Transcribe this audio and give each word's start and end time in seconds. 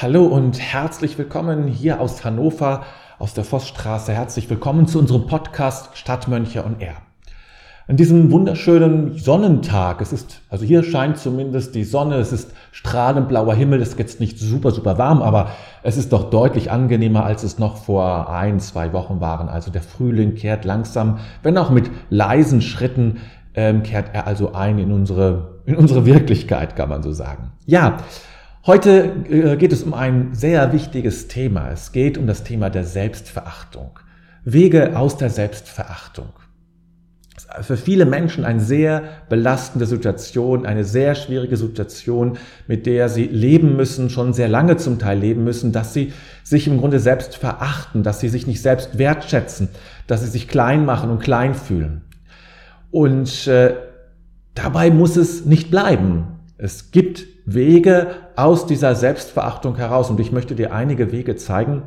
Hallo 0.00 0.26
und 0.26 0.60
herzlich 0.60 1.18
willkommen 1.18 1.66
hier 1.66 2.00
aus 2.00 2.24
Hannover, 2.24 2.84
aus 3.18 3.34
der 3.34 3.42
Vossstraße. 3.42 4.12
Herzlich 4.12 4.48
willkommen 4.48 4.86
zu 4.86 5.00
unserem 5.00 5.26
Podcast 5.26 5.98
Stadtmönche 5.98 6.62
und 6.62 6.80
Er. 6.80 6.94
An 7.88 7.96
diesem 7.96 8.30
wunderschönen 8.30 9.18
Sonnentag, 9.18 10.00
es 10.00 10.12
ist, 10.12 10.40
also 10.50 10.64
hier 10.64 10.84
scheint 10.84 11.18
zumindest 11.18 11.74
die 11.74 11.82
Sonne, 11.82 12.14
es 12.18 12.32
ist 12.32 12.52
strahlend 12.70 13.26
blauer 13.26 13.54
Himmel, 13.54 13.82
es 13.82 13.88
ist 13.88 13.98
jetzt 13.98 14.20
nicht 14.20 14.38
super, 14.38 14.70
super 14.70 14.98
warm, 14.98 15.20
aber 15.20 15.48
es 15.82 15.96
ist 15.96 16.12
doch 16.12 16.30
deutlich 16.30 16.70
angenehmer, 16.70 17.24
als 17.24 17.42
es 17.42 17.58
noch 17.58 17.76
vor 17.76 18.30
ein, 18.30 18.60
zwei 18.60 18.92
Wochen 18.92 19.20
waren. 19.20 19.48
Also 19.48 19.72
der 19.72 19.82
Frühling 19.82 20.36
kehrt 20.36 20.64
langsam, 20.64 21.18
wenn 21.42 21.58
auch 21.58 21.70
mit 21.70 21.90
leisen 22.08 22.62
Schritten, 22.62 23.16
ähm, 23.54 23.82
kehrt 23.82 24.10
er 24.12 24.28
also 24.28 24.52
ein 24.52 24.78
in 24.78 24.92
unsere, 24.92 25.58
in 25.66 25.74
unsere 25.74 26.06
Wirklichkeit, 26.06 26.76
kann 26.76 26.88
man 26.88 27.02
so 27.02 27.10
sagen. 27.10 27.50
Ja, 27.66 27.98
Heute 28.66 29.12
äh, 29.30 29.56
geht 29.56 29.72
es 29.72 29.82
um 29.82 29.94
ein 29.94 30.34
sehr 30.34 30.72
wichtiges 30.72 31.28
Thema. 31.28 31.70
Es 31.70 31.92
geht 31.92 32.18
um 32.18 32.26
das 32.26 32.42
Thema 32.42 32.70
der 32.70 32.84
Selbstverachtung. 32.84 33.98
Wege 34.44 34.96
aus 34.98 35.16
der 35.16 35.30
Selbstverachtung. 35.30 36.28
Für 37.62 37.76
viele 37.76 38.04
Menschen 38.04 38.44
eine 38.44 38.60
sehr 38.60 39.04
belastende 39.28 39.86
Situation, 39.86 40.66
eine 40.66 40.84
sehr 40.84 41.14
schwierige 41.14 41.56
Situation, 41.56 42.36
mit 42.66 42.84
der 42.84 43.08
sie 43.08 43.24
leben 43.24 43.76
müssen, 43.76 44.10
schon 44.10 44.34
sehr 44.34 44.48
lange 44.48 44.76
zum 44.76 44.98
Teil 44.98 45.18
leben 45.18 45.44
müssen, 45.44 45.72
dass 45.72 45.94
sie 45.94 46.12
sich 46.42 46.66
im 46.66 46.78
Grunde 46.78 46.98
selbst 46.98 47.36
verachten, 47.36 48.02
dass 48.02 48.20
sie 48.20 48.28
sich 48.28 48.46
nicht 48.46 48.60
selbst 48.60 48.98
wertschätzen, 48.98 49.68
dass 50.06 50.20
sie 50.22 50.28
sich 50.28 50.48
klein 50.48 50.84
machen 50.84 51.10
und 51.10 51.20
klein 51.20 51.54
fühlen. 51.54 52.02
Und 52.90 53.46
äh, 53.46 53.74
dabei 54.54 54.90
muss 54.90 55.16
es 55.16 55.46
nicht 55.46 55.70
bleiben. 55.70 56.40
Es 56.58 56.90
gibt 56.90 57.37
Wege 57.54 58.08
aus 58.36 58.66
dieser 58.66 58.94
Selbstverachtung 58.94 59.76
heraus. 59.76 60.10
Und 60.10 60.20
ich 60.20 60.32
möchte 60.32 60.54
dir 60.54 60.72
einige 60.72 61.12
Wege 61.12 61.36
zeigen. 61.36 61.82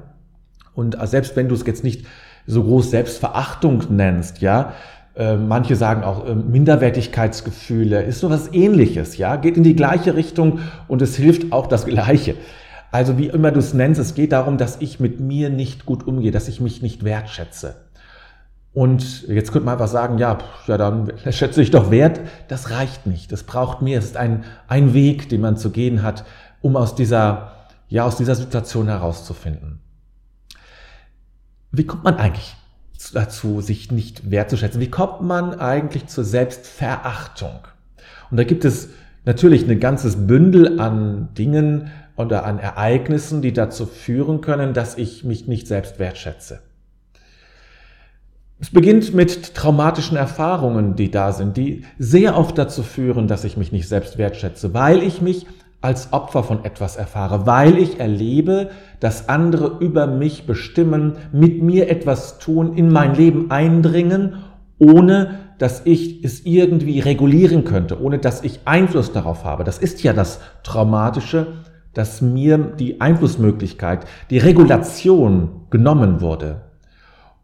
Und 0.73 0.97
selbst 1.07 1.35
wenn 1.35 1.49
du 1.49 1.55
es 1.55 1.65
jetzt 1.65 1.83
nicht 1.83 2.05
so 2.47 2.63
groß 2.63 2.91
Selbstverachtung 2.91 3.83
nennst, 3.89 4.41
ja, 4.41 4.73
äh, 5.15 5.35
manche 5.35 5.75
sagen 5.75 6.03
auch 6.03 6.25
äh, 6.25 6.35
Minderwertigkeitsgefühle, 6.35 8.01
ist 8.03 8.19
sowas 8.19 8.49
ähnliches, 8.53 9.17
ja, 9.17 9.35
geht 9.35 9.57
in 9.57 9.63
die 9.63 9.75
gleiche 9.75 10.15
Richtung 10.15 10.59
und 10.87 11.01
es 11.01 11.17
hilft 11.17 11.51
auch 11.51 11.67
das 11.67 11.85
Gleiche. 11.85 12.35
Also 12.91 13.17
wie 13.17 13.27
immer 13.27 13.51
du 13.51 13.59
es 13.59 13.73
nennst, 13.73 13.99
es 13.99 14.15
geht 14.15 14.31
darum, 14.31 14.57
dass 14.57 14.79
ich 14.79 14.99
mit 14.99 15.19
mir 15.19 15.49
nicht 15.49 15.85
gut 15.85 16.07
umgehe, 16.07 16.31
dass 16.31 16.47
ich 16.47 16.61
mich 16.61 16.81
nicht 16.81 17.03
wertschätze. 17.03 17.75
Und 18.73 19.27
jetzt 19.27 19.51
könnte 19.51 19.65
man 19.65 19.73
einfach 19.73 19.89
sagen, 19.89 20.17
ja, 20.17 20.37
ja, 20.67 20.77
dann 20.77 21.11
schätze 21.29 21.61
ich 21.61 21.71
doch 21.71 21.91
wert. 21.91 22.21
Das 22.47 22.71
reicht 22.71 23.05
nicht. 23.05 23.31
Das 23.31 23.43
braucht 23.43 23.81
mehr. 23.81 23.99
Es 23.99 24.05
ist 24.05 24.17
ein, 24.17 24.45
ein 24.67 24.93
Weg, 24.93 25.29
den 25.29 25.41
man 25.41 25.57
zu 25.57 25.71
gehen 25.71 26.03
hat, 26.03 26.25
um 26.61 26.77
aus 26.77 26.95
dieser, 26.95 27.51
ja, 27.89 28.05
aus 28.05 28.15
dieser 28.15 28.35
Situation 28.35 28.87
herauszufinden. 28.87 29.79
Wie 31.71 31.85
kommt 31.85 32.03
man 32.03 32.15
eigentlich 32.15 32.55
dazu, 33.13 33.61
sich 33.61 33.91
nicht 33.91 34.31
wertzuschätzen? 34.31 34.79
Wie 34.79 34.89
kommt 34.89 35.21
man 35.21 35.59
eigentlich 35.59 36.07
zur 36.07 36.23
Selbstverachtung? 36.23 37.59
Und 38.29 38.37
da 38.37 38.43
gibt 38.43 38.63
es 38.63 38.89
natürlich 39.25 39.67
ein 39.67 39.79
ganzes 39.79 40.27
Bündel 40.27 40.79
an 40.79 41.33
Dingen 41.33 41.91
oder 42.15 42.45
an 42.45 42.59
Ereignissen, 42.59 43.41
die 43.41 43.53
dazu 43.53 43.85
führen 43.85 44.41
können, 44.41 44.73
dass 44.73 44.97
ich 44.97 45.23
mich 45.23 45.47
nicht 45.47 45.67
selbst 45.67 45.99
wertschätze. 45.99 46.59
Es 48.61 48.69
beginnt 48.69 49.15
mit 49.15 49.55
traumatischen 49.55 50.17
Erfahrungen, 50.17 50.95
die 50.95 51.09
da 51.09 51.31
sind, 51.31 51.57
die 51.57 51.83
sehr 51.97 52.37
oft 52.37 52.55
dazu 52.59 52.83
führen, 52.83 53.27
dass 53.27 53.43
ich 53.43 53.57
mich 53.57 53.71
nicht 53.71 53.87
selbst 53.87 54.19
wertschätze, 54.19 54.75
weil 54.75 55.01
ich 55.01 55.19
mich 55.19 55.47
als 55.81 56.13
Opfer 56.13 56.43
von 56.43 56.63
etwas 56.63 56.95
erfahre, 56.95 57.47
weil 57.47 57.79
ich 57.79 57.99
erlebe, 57.99 58.69
dass 58.99 59.29
andere 59.29 59.77
über 59.79 60.05
mich 60.05 60.45
bestimmen, 60.45 61.13
mit 61.31 61.63
mir 61.63 61.89
etwas 61.89 62.37
tun, 62.37 62.77
in 62.77 62.91
mein 62.91 63.15
Leben 63.15 63.49
eindringen, 63.49 64.35
ohne 64.77 65.39
dass 65.57 65.81
ich 65.85 66.23
es 66.23 66.45
irgendwie 66.45 66.99
regulieren 66.99 67.65
könnte, 67.65 67.99
ohne 67.99 68.19
dass 68.19 68.43
ich 68.43 68.59
Einfluss 68.65 69.11
darauf 69.11 69.43
habe. 69.43 69.63
Das 69.63 69.79
ist 69.79 70.03
ja 70.03 70.13
das 70.13 70.39
Traumatische, 70.61 71.47
dass 71.95 72.21
mir 72.21 72.59
die 72.59 73.01
Einflussmöglichkeit, 73.01 74.05
die 74.29 74.37
Regulation 74.37 75.65
genommen 75.71 76.21
wurde. 76.21 76.70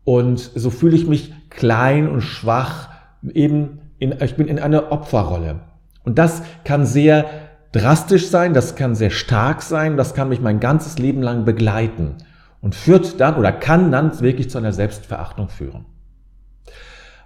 Und 0.07 0.51
so 0.55 0.69
fühle 0.69 0.95
ich 0.95 1.05
mich 1.05 1.33
klein 1.49 2.07
und 2.07 2.21
schwach, 2.21 2.87
eben 3.33 3.79
in, 3.99 4.13
ich 4.21 4.37
bin 4.37 4.47
in 4.47 4.57
einer 4.57 4.93
Opferrolle. 4.93 5.59
Und 6.05 6.17
das 6.17 6.43
kann 6.63 6.85
sehr 6.85 7.25
drastisch 7.73 8.29
sein, 8.29 8.53
das 8.53 8.77
kann 8.77 8.95
sehr 8.95 9.09
stark 9.09 9.61
sein, 9.61 9.97
das 9.97 10.13
kann 10.13 10.29
mich 10.29 10.39
mein 10.39 10.61
ganzes 10.61 10.97
Leben 10.97 11.21
lang 11.21 11.43
begleiten 11.43 12.15
und 12.61 12.73
führt 12.73 13.19
dann 13.19 13.35
oder 13.35 13.51
kann 13.51 13.91
dann 13.91 14.17
wirklich 14.21 14.49
zu 14.49 14.57
einer 14.57 14.71
Selbstverachtung 14.71 15.49
führen. 15.49 15.83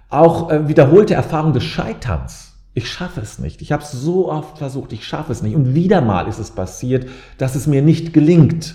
Auch 0.08 0.50
äh, 0.50 0.66
wiederholte 0.66 1.14
Erfahrung 1.14 1.52
des 1.52 1.62
Scheiterns. 1.62 2.54
Ich 2.74 2.90
schaffe 2.90 3.20
es 3.20 3.38
nicht. 3.38 3.62
Ich 3.62 3.70
habe 3.70 3.84
es 3.84 3.92
so 3.92 4.28
oft 4.28 4.58
versucht, 4.58 4.92
ich 4.92 5.06
schaffe 5.06 5.30
es 5.30 5.40
nicht. 5.40 5.54
Und 5.54 5.76
wieder 5.76 6.00
mal 6.00 6.26
ist 6.26 6.40
es 6.40 6.50
passiert, 6.50 7.08
dass 7.38 7.54
es 7.54 7.68
mir 7.68 7.80
nicht 7.80 8.12
gelingt. 8.12 8.74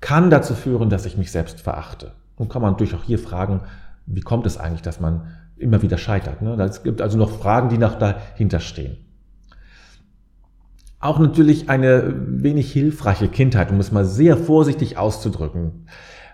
Kann 0.00 0.30
dazu 0.30 0.54
führen, 0.54 0.88
dass 0.88 1.04
ich 1.04 1.18
mich 1.18 1.30
selbst 1.30 1.60
verachte. 1.60 2.12
Und 2.40 2.48
kann 2.48 2.62
man 2.62 2.72
natürlich 2.72 2.94
auch 2.94 3.04
hier 3.04 3.18
fragen, 3.18 3.60
wie 4.06 4.22
kommt 4.22 4.46
es 4.46 4.56
eigentlich, 4.56 4.80
dass 4.80 4.98
man 4.98 5.26
immer 5.58 5.82
wieder 5.82 5.98
scheitert? 5.98 6.40
Ne? 6.40 6.54
Es 6.62 6.82
gibt 6.82 7.02
also 7.02 7.18
noch 7.18 7.30
Fragen, 7.30 7.68
die 7.68 7.76
noch 7.76 7.98
dahinter 7.98 8.60
stehen. 8.60 8.96
Auch 11.00 11.18
natürlich 11.18 11.68
eine 11.68 12.14
wenig 12.16 12.72
hilfreiche 12.72 13.28
Kindheit, 13.28 13.70
um 13.70 13.78
es 13.78 13.92
mal 13.92 14.06
sehr 14.06 14.38
vorsichtig 14.38 14.96
auszudrücken. 14.96 15.84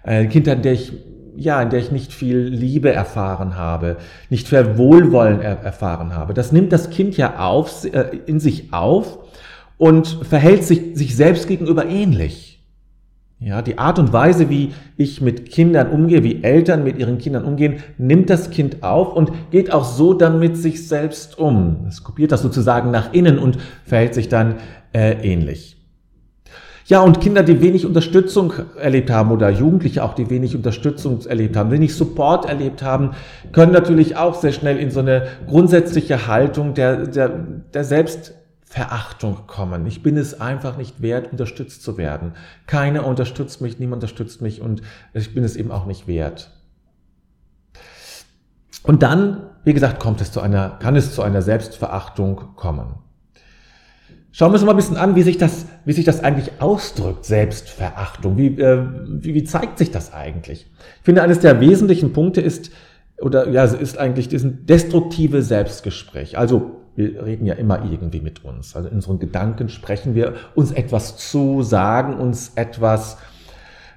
Eine 0.05 0.28
Kindheit, 0.28 0.59
in 0.59 0.62
der 0.62 0.72
ich, 0.75 0.93
ja, 1.34 1.61
in 1.61 1.71
der 1.71 1.81
ich 1.81 1.91
nicht 1.91 2.12
viel 2.12 2.38
Liebe 2.38 2.93
erfahren 2.93 3.56
habe, 3.56 3.97
nicht 4.31 4.47
viel 4.47 4.78
Wohlwollen 4.78 5.41
er 5.41 5.59
erfahren 5.59 6.15
habe. 6.15 6.34
Das 6.34 6.53
nimmt 6.53 6.73
das 6.73 6.91
Kind 6.91 7.17
ja 7.17 7.41
auf, 7.41 7.84
äh, 7.84 8.21
in 8.27 8.38
sich 8.38 8.73
auf 8.73 9.19
und 9.77 10.06
verhält 10.23 10.62
sich, 10.62 10.97
sich 10.97 11.17
selbst 11.17 11.49
gegenüber 11.49 11.84
ähnlich. 11.84 12.46
Ja, 13.39 13.61
die 13.61 13.77
Art 13.77 13.99
und 13.99 14.15
Weise, 14.15 14.49
wie 14.49 14.73
ich 14.97 15.21
mit 15.21 15.51
Kindern 15.51 15.91
umgehe, 15.91 16.25
wie 16.25 16.43
Eltern 16.43 16.85
mit 16.85 16.99
ihren 16.99 17.19
Kindern 17.19 17.45
umgehen, 17.45 17.83
nimmt 17.99 18.31
das 18.31 18.49
Kind 18.49 18.83
auf 18.83 19.15
und 19.15 19.31
geht 19.51 19.73
auch 19.75 19.85
so 19.85 20.15
dann 20.15 20.39
mit 20.39 20.57
sich 20.57 20.89
selbst 20.89 21.39
um. 21.39 21.85
Es 21.87 22.03
kopiert 22.03 22.33
das 22.33 22.41
sozusagen 22.41 22.91
nach 22.91 23.13
innen 23.13 23.39
und 23.39 23.59
verhält 23.85 24.15
sich 24.15 24.31
dann 24.31 24.55
äh, 24.95 25.13
ähnlich. 25.23 25.77
Ja, 26.87 27.03
und 27.03 27.21
Kinder, 27.21 27.43
die 27.43 27.61
wenig 27.61 27.85
Unterstützung 27.85 28.55
erlebt 28.81 29.11
haben 29.11 29.31
oder 29.31 29.51
Jugendliche 29.51 30.03
auch, 30.03 30.15
die 30.15 30.31
wenig 30.31 30.57
Unterstützung 30.57 31.21
erlebt 31.27 31.57
haben, 31.57 31.71
wenig 31.71 31.95
Support 31.95 32.49
erlebt 32.49 32.83
haben, 32.83 33.11
können 33.53 33.73
natürlich 33.73 34.17
auch 34.17 34.37
sehr 34.37 34.53
schnell 34.53 34.79
in 34.79 34.91
so 34.91 35.01
eine 35.01 35.27
grundsätzliche 35.47 36.27
Haltung 36.27 36.73
der, 36.73 37.09
der, 37.09 37.29
der 37.75 37.85
Selbst 37.85 38.35
Verachtung 38.76 39.47
kommen. 39.47 39.87
Ich 39.87 40.03
bin 40.03 40.19
es 40.19 40.38
einfach 40.38 40.76
nicht 40.76 41.00
wert, 41.00 41.32
unterstützt 41.32 41.82
zu 41.82 41.97
werden. 41.97 42.32
Keiner 42.66 43.06
unterstützt 43.06 43.62
mich, 43.62 43.78
niemand 43.78 44.03
unterstützt 44.03 44.42
mich 44.42 44.60
und 44.60 44.82
ich 45.14 45.34
bin 45.34 45.44
es 45.44 45.56
eben 45.56 45.70
auch 45.70 45.87
nicht 45.87 46.06
wert. 46.06 46.50
Und 48.82 49.03
dann, 49.03 49.47
wie 49.64 49.73
gesagt, 49.73 49.99
kommt 49.99 50.20
es 50.20 50.31
zu 50.31 50.43
einer, 50.43 50.76
kann 50.78 50.94
es 50.94 51.14
zu 51.14 51.23
einer 51.23 51.40
Selbstverachtung 51.40 52.55
kommen. 52.55 52.96
Schauen 54.31 54.50
wir 54.50 54.56
uns 54.56 54.64
mal 54.67 54.73
ein 54.73 54.76
bisschen 54.76 54.99
an, 54.99 55.17
wie 55.17 55.22
sich 55.22 55.38
das, 55.38 55.64
wie 55.87 55.94
sich 55.94 56.05
das 56.05 56.22
eigentlich 56.22 56.61
ausdrückt, 56.61 57.25
Selbstverachtung. 57.25 58.37
Wie, 58.37 58.61
äh, 58.61 58.87
wie, 59.08 59.32
wie 59.32 59.44
zeigt 59.44 59.79
sich 59.79 59.90
das 59.90 60.12
eigentlich? 60.12 60.70
Ich 60.99 61.02
finde, 61.02 61.22
eines 61.22 61.40
der 61.40 61.61
wesentlichen 61.61 62.12
Punkte 62.12 62.43
ist, 62.43 62.70
oder 63.22 63.49
ja, 63.49 63.64
ist 63.64 63.96
eigentlich 63.96 64.29
diesen 64.29 64.67
destruktive 64.67 65.40
Selbstgespräch. 65.40 66.37
Also 66.37 66.82
wir 66.96 67.25
reden 67.25 67.46
ja 67.46 67.54
immer 67.54 67.84
irgendwie 67.84 68.20
mit 68.20 68.44
uns. 68.44 68.75
Also 68.75 68.88
in 68.88 68.96
unseren 68.96 69.19
Gedanken 69.19 69.69
sprechen 69.69 70.14
wir 70.14 70.34
uns 70.54 70.72
etwas 70.72 71.16
zu, 71.16 71.62
sagen 71.62 72.14
uns 72.14 72.52
etwas. 72.56 73.19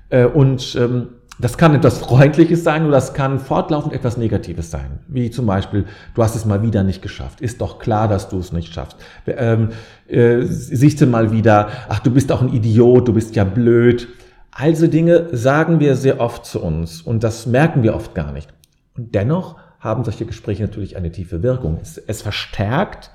Äh, 0.10 0.26
und 0.26 0.76
ähm, 0.80 1.08
das 1.40 1.58
kann 1.58 1.74
etwas 1.74 2.00
Freundliches 2.00 2.66
sein 2.66 2.84
oder 2.84 2.96
das 2.96 3.14
kann 3.14 3.40
fortlaufend 3.40 3.94
etwas 3.94 4.18
Negatives 4.18 4.72
sein. 4.72 5.00
Wie 5.08 5.32
zum 5.32 5.46
Beispiel, 5.46 5.86
du 6.14 6.22
hast 6.22 6.36
es 6.36 6.46
mal 6.46 6.62
wieder 6.62 6.84
nicht 6.84 7.02
geschafft. 7.02 7.40
Ist 7.40 7.62
doch 7.62 7.80
klar, 7.80 8.10
dass 8.10 8.28
du 8.28 8.40
es 8.40 8.52
nicht 8.52 8.74
schaffst. 8.74 8.98
Ähm, 9.26 9.70
äh, 10.08 10.42
siehst 10.44 11.00
du 11.00 11.06
mal 11.08 11.32
wieder, 11.32 11.70
ach, 11.88 12.00
du 12.00 12.12
bist 12.12 12.32
auch 12.34 12.42
ein 12.42 12.54
Idiot, 12.54 13.08
du 13.08 13.14
bist 13.14 13.38
ja 13.38 13.46
blöd. 13.46 14.10
Also 14.52 14.88
Dinge 14.88 15.30
sagen 15.32 15.80
wir 15.80 15.96
sehr 15.96 16.20
oft 16.20 16.46
zu 16.46 16.62
uns 16.62 17.02
und 17.02 17.24
das 17.24 17.46
merken 17.46 17.84
wir 17.84 17.96
oft 17.96 18.14
gar 18.14 18.34
nicht. 18.34 18.50
Und 18.98 19.16
dennoch 19.16 19.56
haben 19.80 20.04
solche 20.04 20.26
Gespräche 20.26 20.64
natürlich 20.64 20.98
eine 20.98 21.12
tiefe 21.12 21.42
Wirkung. 21.44 21.80
Es, 21.82 21.98
es 21.98 22.22
verstärkt 22.22 23.12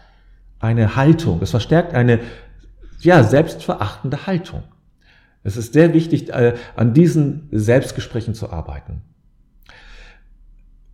eine 0.60 0.96
Haltung, 0.96 1.40
es 1.42 1.50
verstärkt 1.50 1.94
eine 1.94 2.20
ja, 3.00 3.22
selbstverachtende 3.22 4.26
Haltung. 4.26 4.62
Es 5.42 5.58
ist 5.58 5.74
sehr 5.74 5.92
wichtig, 5.92 6.30
äh, 6.30 6.54
an 6.74 6.94
diesen 6.94 7.48
Selbstgesprächen 7.52 8.34
zu 8.34 8.50
arbeiten. 8.50 9.02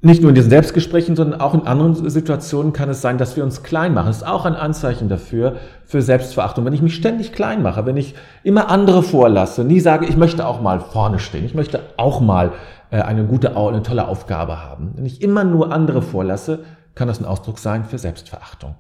nicht 0.03 0.23
nur 0.23 0.31
in 0.31 0.35
diesen 0.35 0.51
Selbstgesprächen, 0.51 1.15
sondern 1.15 1.41
auch 1.41 1.55
in 1.55 1.67
anderen 1.67 2.09
Situationen 2.09 2.73
kann 2.73 2.89
es 2.89 3.03
sein, 3.03 3.19
dass 3.19 3.37
wir 3.37 3.45
uns 3.45 3.63
klein 3.63 3.95
machen. 3.95 4.07
Das 4.07 4.19
ist 4.19 4.27
auch 4.27 4.47
ein 4.47 4.55
Anzeichen 4.55 5.09
dafür, 5.09 5.57
für 5.85 6.03
Selbstverachtung. 6.03 6.65
Wenn 6.65 6.73
ich 6.73 6.83
mich 6.83 6.95
ständig 6.95 7.33
klein 7.33 7.63
mache, 7.63 7.85
wenn 7.87 7.99
ich 7.99 8.15
immer 8.43 8.71
andere 8.71 9.03
vorlasse, 9.03 9.63
nie 9.63 9.79
sage, 9.79 10.07
ich 10.07 10.17
möchte 10.17 10.47
auch 10.47 10.61
mal 10.63 10.81
vorne 10.81 11.19
stehen, 11.19 11.45
ich 11.45 11.55
möchte 11.55 11.81
auch 11.97 12.21
mal 12.21 12.53
eine 12.91 13.25
gute, 13.25 13.57
eine 13.57 13.83
tolle 13.83 14.09
Aufgabe 14.09 14.61
haben. 14.61 14.93
Wenn 14.97 15.07
ich 15.07 15.23
immer 15.23 15.45
nur 15.45 15.73
andere 15.73 16.03
vorlasse, 16.03 16.65
kann 16.95 17.09
das 17.09 17.21
ein 17.21 17.25
Ausdruck 17.25 17.59
sein 17.59 17.85
für 17.85 17.99
Selbstverachtung. 17.99 18.75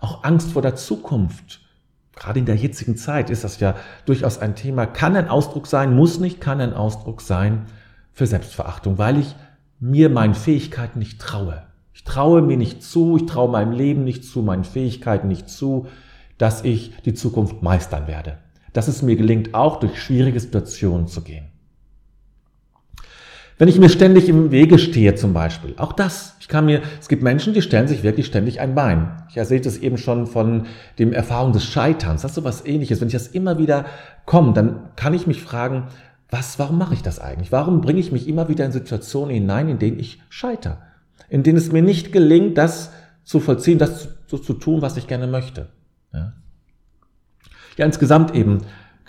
Auch 0.00 0.24
Angst 0.24 0.52
vor 0.52 0.62
der 0.62 0.76
Zukunft. 0.76 1.60
Gerade 2.14 2.38
in 2.38 2.46
der 2.46 2.56
jetzigen 2.56 2.96
Zeit 2.96 3.30
ist 3.30 3.44
das 3.44 3.58
ja 3.60 3.74
durchaus 4.04 4.38
ein 4.38 4.54
Thema. 4.54 4.86
Kann 4.86 5.16
ein 5.16 5.28
Ausdruck 5.28 5.66
sein, 5.66 5.96
muss 5.96 6.20
nicht, 6.20 6.40
kann 6.40 6.60
ein 6.60 6.74
Ausdruck 6.74 7.20
sein 7.20 7.66
für 8.12 8.26
Selbstverachtung, 8.26 8.98
weil 8.98 9.18
ich 9.18 9.34
mir 9.80 10.10
meinen 10.10 10.34
Fähigkeiten 10.34 10.98
nicht 10.98 11.20
traue. 11.20 11.62
Ich 11.94 12.04
traue 12.04 12.42
mir 12.42 12.56
nicht 12.56 12.82
zu, 12.82 13.16
ich 13.16 13.26
traue 13.26 13.50
meinem 13.50 13.72
Leben 13.72 14.04
nicht 14.04 14.24
zu, 14.24 14.42
meinen 14.42 14.64
Fähigkeiten 14.64 15.28
nicht 15.28 15.48
zu, 15.48 15.86
dass 16.38 16.64
ich 16.64 16.92
die 17.04 17.14
Zukunft 17.14 17.62
meistern 17.62 18.06
werde. 18.06 18.38
Dass 18.72 18.88
es 18.88 19.02
mir 19.02 19.16
gelingt, 19.16 19.54
auch 19.54 19.78
durch 19.80 20.00
schwierige 20.00 20.40
Situationen 20.40 21.06
zu 21.06 21.22
gehen. 21.22 21.51
Wenn 23.62 23.68
ich 23.68 23.78
mir 23.78 23.90
ständig 23.90 24.28
im 24.28 24.50
Wege 24.50 24.76
stehe 24.76 25.14
zum 25.14 25.34
Beispiel, 25.34 25.74
auch 25.76 25.92
das, 25.92 26.34
ich 26.40 26.48
kann 26.48 26.66
mir, 26.66 26.82
es 27.00 27.06
gibt 27.06 27.22
Menschen, 27.22 27.54
die 27.54 27.62
stellen 27.62 27.86
sich 27.86 28.02
wirklich 28.02 28.26
ständig 28.26 28.58
ein 28.58 28.74
Bein. 28.74 29.22
Ich 29.28 29.36
erzählte 29.36 29.68
es 29.68 29.78
eben 29.78 29.98
schon 29.98 30.26
von 30.26 30.66
dem 30.98 31.12
Erfahrung 31.12 31.52
des 31.52 31.64
Scheiterns, 31.64 32.22
das 32.22 32.32
ist 32.32 32.34
so 32.34 32.42
was 32.42 32.66
ähnliches. 32.66 33.00
Wenn 33.00 33.06
ich 33.06 33.12
das 33.12 33.28
immer 33.28 33.58
wieder 33.58 33.84
komme, 34.26 34.52
dann 34.52 34.88
kann 34.96 35.14
ich 35.14 35.28
mich 35.28 35.40
fragen, 35.40 35.84
was, 36.28 36.58
warum 36.58 36.76
mache 36.76 36.94
ich 36.94 37.02
das 37.02 37.20
eigentlich? 37.20 37.52
Warum 37.52 37.82
bringe 37.82 38.00
ich 38.00 38.10
mich 38.10 38.26
immer 38.26 38.48
wieder 38.48 38.64
in 38.64 38.72
Situationen 38.72 39.32
hinein, 39.32 39.68
in 39.68 39.78
denen 39.78 40.00
ich 40.00 40.20
scheitere? 40.28 40.78
In 41.28 41.44
denen 41.44 41.58
es 41.58 41.70
mir 41.70 41.82
nicht 41.82 42.10
gelingt, 42.10 42.58
das 42.58 42.90
zu 43.22 43.38
vollziehen, 43.38 43.78
das 43.78 44.08
zu, 44.26 44.38
zu 44.38 44.54
tun, 44.54 44.82
was 44.82 44.96
ich 44.96 45.06
gerne 45.06 45.28
möchte. 45.28 45.68
Ja? 46.12 46.32
ja, 47.76 47.86
insgesamt 47.86 48.34
eben 48.34 48.62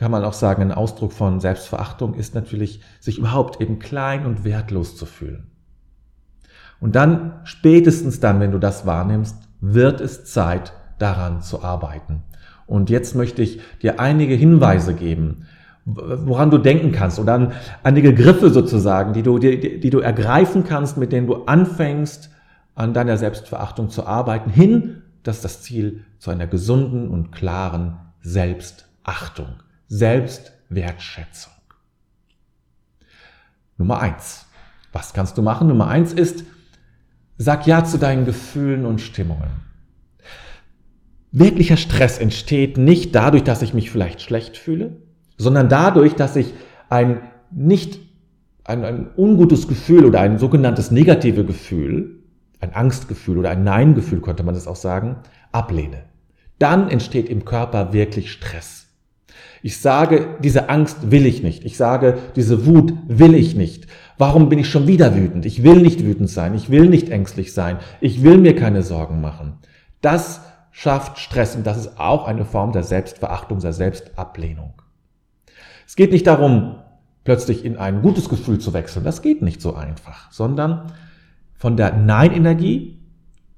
kann 0.03 0.11
man 0.11 0.25
auch 0.25 0.33
sagen, 0.33 0.63
ein 0.63 0.73
Ausdruck 0.73 1.13
von 1.13 1.39
Selbstverachtung 1.39 2.15
ist 2.15 2.35
natürlich, 2.35 2.81
sich 2.99 3.19
überhaupt 3.19 3.61
eben 3.61 3.79
klein 3.79 4.25
und 4.25 4.43
wertlos 4.43 4.97
zu 4.97 5.05
fühlen. 5.05 5.47
Und 6.81 6.97
dann, 6.97 7.39
spätestens 7.45 8.19
dann, 8.19 8.41
wenn 8.41 8.51
du 8.51 8.59
das 8.59 8.85
wahrnimmst, 8.85 9.37
wird 9.61 10.01
es 10.01 10.25
Zeit, 10.25 10.73
daran 10.99 11.41
zu 11.41 11.63
arbeiten. 11.63 12.21
Und 12.67 12.89
jetzt 12.89 13.15
möchte 13.15 13.41
ich 13.41 13.61
dir 13.81 14.01
einige 14.01 14.33
Hinweise 14.33 14.93
geben, 14.93 15.45
woran 15.85 16.51
du 16.51 16.57
denken 16.57 16.91
kannst 16.91 17.17
oder 17.17 17.35
an 17.35 17.53
einige 17.83 18.13
Griffe 18.13 18.49
sozusagen, 18.49 19.13
die 19.13 19.23
du, 19.23 19.39
die, 19.39 19.79
die 19.79 19.89
du 19.89 19.99
ergreifen 19.99 20.65
kannst, 20.65 20.97
mit 20.97 21.13
denen 21.13 21.27
du 21.27 21.45
anfängst, 21.45 22.29
an 22.75 22.93
deiner 22.93 23.15
Selbstverachtung 23.15 23.89
zu 23.89 24.05
arbeiten, 24.05 24.49
hin, 24.49 25.01
das 25.23 25.37
ist 25.37 25.45
das 25.45 25.61
Ziel 25.61 26.03
zu 26.19 26.29
einer 26.29 26.47
gesunden 26.47 27.07
und 27.07 27.31
klaren 27.31 27.99
Selbstachtung, 28.19 29.62
Selbstwertschätzung. 29.87 31.53
Nummer 33.77 33.99
eins. 33.99 34.45
Was 34.91 35.13
kannst 35.13 35.37
du 35.37 35.41
machen? 35.41 35.67
Nummer 35.67 35.87
eins 35.87 36.13
ist, 36.13 36.43
sag 37.37 37.65
Ja 37.65 37.83
zu 37.83 37.97
deinen 37.97 38.25
Gefühlen 38.25 38.85
und 38.85 39.01
Stimmungen. 39.01 39.49
Wirklicher 41.31 41.77
Stress 41.77 42.19
entsteht 42.19 42.77
nicht 42.77 43.15
dadurch, 43.15 43.43
dass 43.43 43.63
ich 43.63 43.73
mich 43.73 43.89
vielleicht 43.89 44.21
schlecht 44.21 44.55
fühle, 44.55 44.97
sondern 45.37 45.67
dadurch, 45.67 46.13
dass 46.13 46.35
ich 46.35 46.53
ein 46.89 47.21
nicht 47.49 47.99
ein, 48.63 48.85
ein 48.85 49.09
ungutes 49.17 49.67
Gefühl 49.67 50.05
oder 50.05 50.21
ein 50.21 50.37
sogenanntes 50.37 50.91
negative 50.91 51.43
Gefühl, 51.43 52.23
ein 52.59 52.73
Angstgefühl 52.73 53.37
oder 53.37 53.49
ein 53.49 53.63
Nein-Gefühl 53.63 54.21
könnte 54.21 54.43
man 54.43 54.55
das 54.55 54.67
auch 54.67 54.75
sagen, 54.75 55.17
ablehne. 55.51 56.03
Dann 56.59 56.89
entsteht 56.89 57.29
im 57.29 57.45
Körper 57.45 57.93
wirklich 57.93 58.31
Stress. 58.31 58.82
Ich 59.61 59.79
sage, 59.79 60.37
diese 60.43 60.69
Angst 60.69 61.11
will 61.11 61.25
ich 61.25 61.43
nicht. 61.43 61.63
Ich 61.63 61.77
sage, 61.77 62.17
diese 62.35 62.65
Wut 62.65 62.93
will 63.07 63.33
ich 63.33 63.55
nicht. 63.55 63.87
Warum 64.17 64.49
bin 64.49 64.59
ich 64.59 64.69
schon 64.69 64.87
wieder 64.87 65.15
wütend? 65.15 65.45
Ich 65.45 65.63
will 65.63 65.81
nicht 65.81 66.03
wütend 66.03 66.29
sein. 66.29 66.53
Ich 66.53 66.69
will 66.69 66.89
nicht 66.89 67.09
ängstlich 67.09 67.53
sein. 67.53 67.77
Ich 68.01 68.23
will 68.23 68.37
mir 68.37 68.55
keine 68.55 68.83
Sorgen 68.83 69.21
machen. 69.21 69.59
Das 70.01 70.41
schafft 70.71 71.19
Stress 71.19 71.55
und 71.55 71.65
das 71.65 71.77
ist 71.77 71.99
auch 71.99 72.27
eine 72.27 72.45
Form 72.45 72.71
der 72.71 72.83
Selbstverachtung, 72.83 73.59
der 73.59 73.73
Selbstablehnung. 73.73 74.73
Es 75.87 75.95
geht 75.95 76.11
nicht 76.11 76.27
darum, 76.27 76.79
plötzlich 77.23 77.63
in 77.63 77.77
ein 77.77 78.01
gutes 78.01 78.27
Gefühl 78.27 78.59
zu 78.59 78.73
wechseln. 78.73 79.05
Das 79.05 79.21
geht 79.21 79.41
nicht 79.41 79.61
so 79.61 79.75
einfach, 79.75 80.31
sondern 80.31 80.91
von 81.55 81.77
der 81.77 81.93
Nein-Energie, 81.93 82.99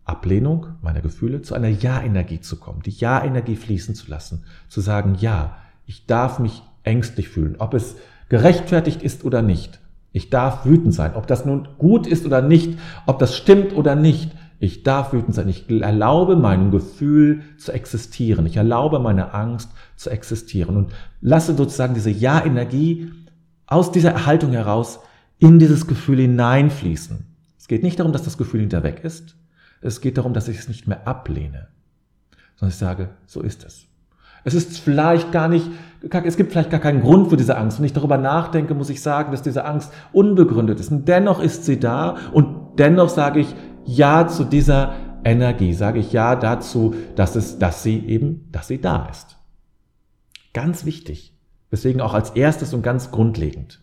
Ablehnung 0.04 0.68
meiner 0.82 1.02
Gefühle, 1.02 1.42
zu 1.42 1.56
einer 1.56 1.70
Ja-Energie 1.70 2.40
zu 2.40 2.60
kommen, 2.60 2.84
die 2.84 2.92
Ja-Energie 2.92 3.56
fließen 3.56 3.96
zu 3.96 4.10
lassen, 4.12 4.44
zu 4.68 4.82
sagen, 4.82 5.16
ja, 5.20 5.58
ich 5.86 6.06
darf 6.06 6.40
mich 6.40 6.64
ängstlich 6.84 7.30
fühlen, 7.30 7.56
ob 7.60 7.74
es 7.74 7.96
gerechtfertigt 8.30 9.04
ist 9.04 9.24
oder 9.24 9.42
nicht. 9.42 9.80
Ich 10.12 10.30
darf 10.30 10.66
wütend 10.66 10.94
sein, 10.94 11.16
ob 11.16 11.28
das 11.28 11.46
nun 11.46 11.68
gut 11.78 12.08
ist 12.08 12.26
oder 12.26 12.42
nicht, 12.42 12.80
ob 13.06 13.20
das 13.20 13.36
stimmt 13.36 13.76
oder 13.76 13.96
nicht. 13.96 14.32
Ich 14.60 14.84
darf 14.84 15.12
wütend 15.12 15.36
sein. 15.36 15.50
Ich 15.50 15.70
erlaube 15.70 16.38
meinem 16.38 16.72
Gefühl 16.72 17.42
zu 17.58 17.74
existieren. 17.74 18.46
Ich 18.46 18.56
erlaube 18.56 19.00
meiner 19.00 19.36
Angst 19.36 19.70
zu 19.98 20.10
existieren 20.10 20.78
und 20.78 20.94
lasse 21.20 21.56
sozusagen 21.56 21.94
diese 21.94 22.10
Ja-Energie 22.10 23.12
aus 23.68 23.92
dieser 23.92 24.12
Erhaltung 24.12 24.52
heraus 24.52 25.00
in 25.38 25.60
dieses 25.60 25.88
Gefühl 25.88 26.20
hineinfließen. 26.20 27.26
Es 27.58 27.68
geht 27.68 27.84
nicht 27.84 28.00
darum, 28.00 28.14
dass 28.14 28.24
das 28.24 28.38
Gefühl 28.38 28.62
hinter 28.62 28.84
weg 28.84 29.02
ist. 29.04 29.36
Es 29.82 30.02
geht 30.02 30.18
darum, 30.18 30.34
dass 30.34 30.48
ich 30.48 30.58
es 30.58 30.68
nicht 30.68 30.88
mehr 30.88 31.08
ablehne, 31.08 31.68
sondern 32.56 32.70
ich 32.72 32.78
sage, 32.78 33.10
so 33.26 33.42
ist 33.42 33.66
es. 33.66 33.86
Es 34.46 34.54
ist 34.54 34.80
vielleicht 34.80 35.32
gar 35.32 35.48
nicht, 35.48 35.70
es 36.24 36.38
gibt 36.38 36.52
vielleicht 36.52 36.70
gar 36.70 36.80
keinen 36.80 37.02
Grund 37.02 37.30
für 37.30 37.36
diese 37.36 37.58
Angst. 37.58 37.80
Wenn 37.80 37.86
ich 37.86 37.94
darüber 37.94 38.18
nachdenke, 38.18 38.76
muss 38.76 38.92
ich 38.92 39.02
sagen, 39.02 39.32
dass 39.32 39.42
diese 39.42 39.66
Angst 39.66 39.92
unbegründet 40.14 40.80
ist. 40.80 40.92
Und 40.92 41.08
dennoch 41.08 41.42
ist 41.42 41.66
sie 41.66 41.80
da 41.80 42.16
und 42.32 42.78
dennoch 42.78 43.10
sage 43.10 43.40
ich 43.40 43.56
Ja 43.86 44.28
zu 44.28 44.44
dieser 44.44 44.94
Energie, 45.24 45.74
sage 45.74 46.00
ich 46.00 46.14
Ja 46.14 46.36
dazu, 46.36 46.94
dass 47.16 47.36
es, 47.36 47.58
dass 47.58 47.82
sie 47.82 48.06
eben, 48.06 48.48
dass 48.52 48.68
sie 48.68 48.80
da 48.80 49.08
ist. 49.08 49.38
Ganz 50.54 50.86
wichtig. 50.86 51.36
Deswegen 51.72 52.00
auch 52.00 52.14
als 52.14 52.30
erstes 52.30 52.74
und 52.76 52.84
ganz 52.84 53.10
grundlegend. 53.10 53.82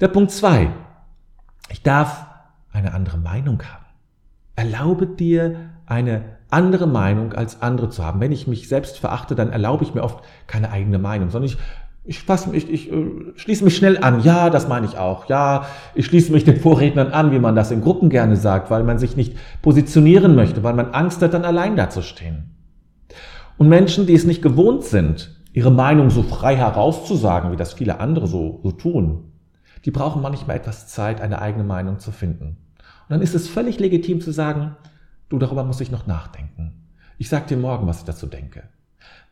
Der 0.00 0.08
Punkt 0.08 0.30
zwei: 0.32 0.70
Ich 1.70 1.82
darf 1.82 2.26
eine 2.70 2.92
andere 2.92 3.16
Meinung 3.16 3.62
haben. 3.62 3.86
Erlaube 4.54 5.06
dir 5.06 5.70
eine 5.86 6.36
andere 6.50 6.86
Meinung 6.86 7.32
als 7.32 7.62
andere 7.62 7.90
zu 7.90 8.04
haben. 8.04 8.20
Wenn 8.20 8.32
ich 8.32 8.46
mich 8.46 8.68
selbst 8.68 8.98
verachte, 8.98 9.34
dann 9.34 9.50
erlaube 9.50 9.84
ich 9.84 9.94
mir 9.94 10.02
oft 10.02 10.24
keine 10.46 10.70
eigene 10.70 10.98
Meinung, 10.98 11.30
sondern 11.30 11.50
ich, 11.50 11.58
ich, 12.04 12.20
fasse, 12.20 12.54
ich, 12.54 12.70
ich 12.70 12.92
äh, 12.92 13.06
schließe 13.34 13.64
mich 13.64 13.76
schnell 13.76 13.98
an. 13.98 14.20
Ja, 14.22 14.50
das 14.50 14.68
meine 14.68 14.86
ich 14.86 14.96
auch. 14.96 15.28
Ja, 15.28 15.66
ich 15.94 16.06
schließe 16.06 16.32
mich 16.32 16.44
den 16.44 16.60
Vorrednern 16.60 17.12
an, 17.12 17.32
wie 17.32 17.38
man 17.38 17.56
das 17.56 17.70
in 17.70 17.80
Gruppen 17.80 18.10
gerne 18.10 18.36
sagt, 18.36 18.70
weil 18.70 18.84
man 18.84 18.98
sich 18.98 19.16
nicht 19.16 19.36
positionieren 19.62 20.34
möchte, 20.34 20.62
weil 20.62 20.74
man 20.74 20.92
Angst 20.92 21.20
hat, 21.22 21.34
dann 21.34 21.44
allein 21.44 21.76
dazustehen. 21.76 22.54
Und 23.58 23.68
Menschen, 23.68 24.06
die 24.06 24.14
es 24.14 24.24
nicht 24.24 24.42
gewohnt 24.42 24.84
sind, 24.84 25.34
ihre 25.52 25.72
Meinung 25.72 26.10
so 26.10 26.22
frei 26.22 26.56
herauszusagen, 26.56 27.50
wie 27.50 27.56
das 27.56 27.72
viele 27.72 27.98
andere 27.98 28.26
so, 28.26 28.60
so 28.62 28.72
tun, 28.72 29.32
die 29.84 29.90
brauchen 29.90 30.20
manchmal 30.20 30.56
etwas 30.56 30.88
Zeit, 30.88 31.20
eine 31.20 31.40
eigene 31.40 31.64
Meinung 31.64 31.98
zu 31.98 32.12
finden. 32.12 32.58
Und 32.78 33.10
dann 33.10 33.22
ist 33.22 33.34
es 33.34 33.48
völlig 33.48 33.80
legitim 33.80 34.20
zu 34.20 34.32
sagen, 34.32 34.76
du, 35.28 35.38
darüber 35.38 35.64
muss 35.64 35.80
ich 35.80 35.90
noch 35.90 36.06
nachdenken. 36.06 36.86
Ich 37.18 37.28
sag 37.28 37.46
dir 37.46 37.56
morgen, 37.56 37.86
was 37.86 38.00
ich 38.00 38.04
dazu 38.04 38.26
denke. 38.26 38.64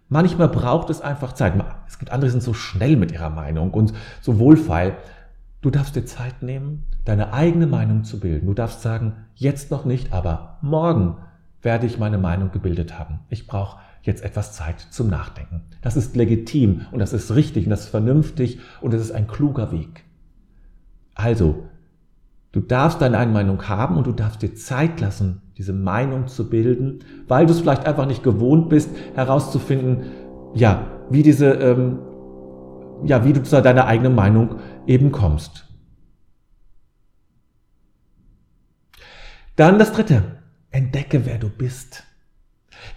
Manchmal 0.08 0.48
braucht 0.48 0.90
es 0.90 1.00
einfach 1.00 1.32
Zeit. 1.32 1.54
Es 1.88 1.98
gibt 1.98 2.12
andere, 2.12 2.28
die 2.28 2.32
sind 2.32 2.42
so 2.42 2.54
schnell 2.54 2.96
mit 2.96 3.12
ihrer 3.12 3.30
Meinung 3.30 3.72
und 3.72 3.94
so 4.20 4.38
wohlfeil. 4.38 4.96
Du 5.62 5.70
darfst 5.70 5.96
dir 5.96 6.04
Zeit 6.04 6.42
nehmen, 6.42 6.84
deine 7.04 7.32
eigene 7.32 7.66
Meinung 7.66 8.04
zu 8.04 8.20
bilden. 8.20 8.46
Du 8.46 8.54
darfst 8.54 8.82
sagen, 8.82 9.14
jetzt 9.34 9.70
noch 9.70 9.86
nicht, 9.86 10.12
aber 10.12 10.58
morgen 10.60 11.16
werde 11.62 11.86
ich 11.86 11.98
meine 11.98 12.18
Meinung 12.18 12.52
gebildet 12.52 12.98
haben. 12.98 13.20
Ich 13.30 13.46
brauche 13.46 13.80
jetzt 14.02 14.22
etwas 14.22 14.52
Zeit 14.52 14.80
zum 14.90 15.08
Nachdenken. 15.08 15.62
Das 15.80 15.96
ist 15.96 16.14
legitim 16.14 16.82
und 16.92 16.98
das 16.98 17.14
ist 17.14 17.34
richtig 17.34 17.64
und 17.64 17.70
das 17.70 17.84
ist 17.84 17.88
vernünftig 17.88 18.60
und 18.82 18.92
das 18.92 19.00
ist 19.00 19.12
ein 19.12 19.26
kluger 19.26 19.72
Weg. 19.72 20.04
Also, 21.14 21.64
du 22.54 22.60
darfst 22.60 23.00
deine 23.00 23.18
eigene 23.18 23.34
Meinung 23.34 23.68
haben 23.68 23.96
und 23.96 24.06
du 24.06 24.12
darfst 24.12 24.40
dir 24.40 24.54
Zeit 24.54 25.00
lassen, 25.00 25.42
diese 25.58 25.72
Meinung 25.72 26.28
zu 26.28 26.48
bilden, 26.48 27.00
weil 27.26 27.46
du 27.46 27.52
es 27.52 27.60
vielleicht 27.60 27.84
einfach 27.84 28.06
nicht 28.06 28.22
gewohnt 28.22 28.68
bist, 28.68 28.90
herauszufinden, 29.14 30.04
ja, 30.54 30.86
wie 31.10 31.24
diese, 31.24 31.50
ähm, 31.50 31.98
ja, 33.04 33.24
wie 33.24 33.32
du 33.32 33.42
zu 33.42 33.60
deiner 33.60 33.86
eigenen 33.86 34.14
Meinung 34.14 34.60
eben 34.86 35.10
kommst. 35.10 35.68
Dann 39.56 39.78
das 39.78 39.92
dritte. 39.92 40.22
Entdecke, 40.70 41.26
wer 41.26 41.38
du 41.38 41.48
bist. 41.48 42.04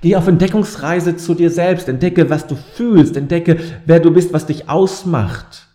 Geh 0.02 0.16
auf 0.16 0.28
Entdeckungsreise 0.28 1.18
zu 1.18 1.34
dir 1.34 1.50
selbst, 1.50 1.88
entdecke, 1.90 2.30
was 2.30 2.46
du 2.46 2.56
fühlst, 2.56 3.18
entdecke, 3.18 3.60
wer 3.86 4.00
du 4.00 4.12
bist, 4.12 4.34
was 4.34 4.46
dich 4.46 4.70
ausmacht. 4.70 5.68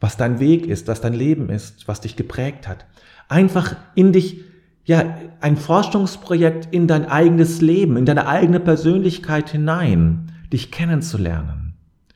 was 0.00 0.16
dein 0.16 0.38
Weg 0.38 0.66
ist, 0.66 0.86
was 0.86 1.00
dein 1.00 1.12
Leben 1.12 1.50
ist, 1.50 1.88
was 1.88 2.00
dich 2.00 2.14
geprägt 2.16 2.68
hat. 2.68 2.86
Einfach 3.28 3.76
in 3.94 4.12
dich, 4.12 4.40
ja, 4.84 5.18
ein 5.40 5.56
Forschungsprojekt 5.56 6.72
in 6.72 6.86
dein 6.86 7.06
eigenes 7.06 7.60
Leben, 7.60 7.96
in 7.96 8.06
deine 8.06 8.26
eigene 8.26 8.58
Persönlichkeit 8.58 9.50
hinein, 9.50 10.32
dich 10.52 10.70
kennenzulernen, 10.70 11.74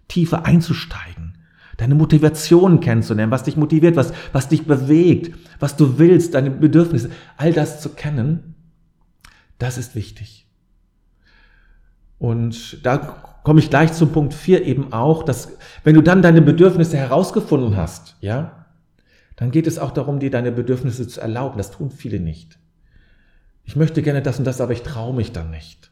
tiefer 0.08 0.46
einzusteigen, 0.46 1.38
deine 1.76 1.94
Motivation 1.94 2.80
kennenzulernen, 2.80 3.30
was 3.30 3.44
dich 3.44 3.56
motiviert, 3.56 3.96
was, 3.96 4.12
was 4.32 4.48
dich 4.48 4.66
bewegt, 4.66 5.36
was 5.60 5.76
du 5.76 5.98
willst, 5.98 6.34
deine 6.34 6.50
Bedürfnisse, 6.50 7.10
all 7.36 7.52
das 7.52 7.80
zu 7.80 7.90
kennen, 7.90 8.54
das 9.58 9.78
ist 9.78 9.94
wichtig. 9.94 10.46
Und 12.18 12.84
da 12.86 12.98
komme 13.42 13.60
ich 13.60 13.70
gleich 13.70 13.92
zum 13.92 14.12
Punkt 14.12 14.34
4 14.34 14.64
eben 14.64 14.92
auch, 14.92 15.24
dass 15.24 15.56
wenn 15.84 15.94
du 15.94 16.02
dann 16.02 16.22
deine 16.22 16.42
Bedürfnisse 16.42 16.96
herausgefunden 16.96 17.76
hast, 17.76 18.16
ja, 18.20 18.61
dann 19.36 19.50
geht 19.50 19.66
es 19.66 19.78
auch 19.78 19.90
darum, 19.90 20.20
dir 20.20 20.30
deine 20.30 20.52
Bedürfnisse 20.52 21.08
zu 21.08 21.20
erlauben. 21.20 21.58
Das 21.58 21.70
tun 21.70 21.90
viele 21.90 22.20
nicht. 22.20 22.58
Ich 23.64 23.76
möchte 23.76 24.02
gerne 24.02 24.22
das 24.22 24.38
und 24.38 24.44
das, 24.44 24.60
aber 24.60 24.72
ich 24.72 24.82
traue 24.82 25.14
mich 25.14 25.32
dann 25.32 25.50
nicht. 25.50 25.90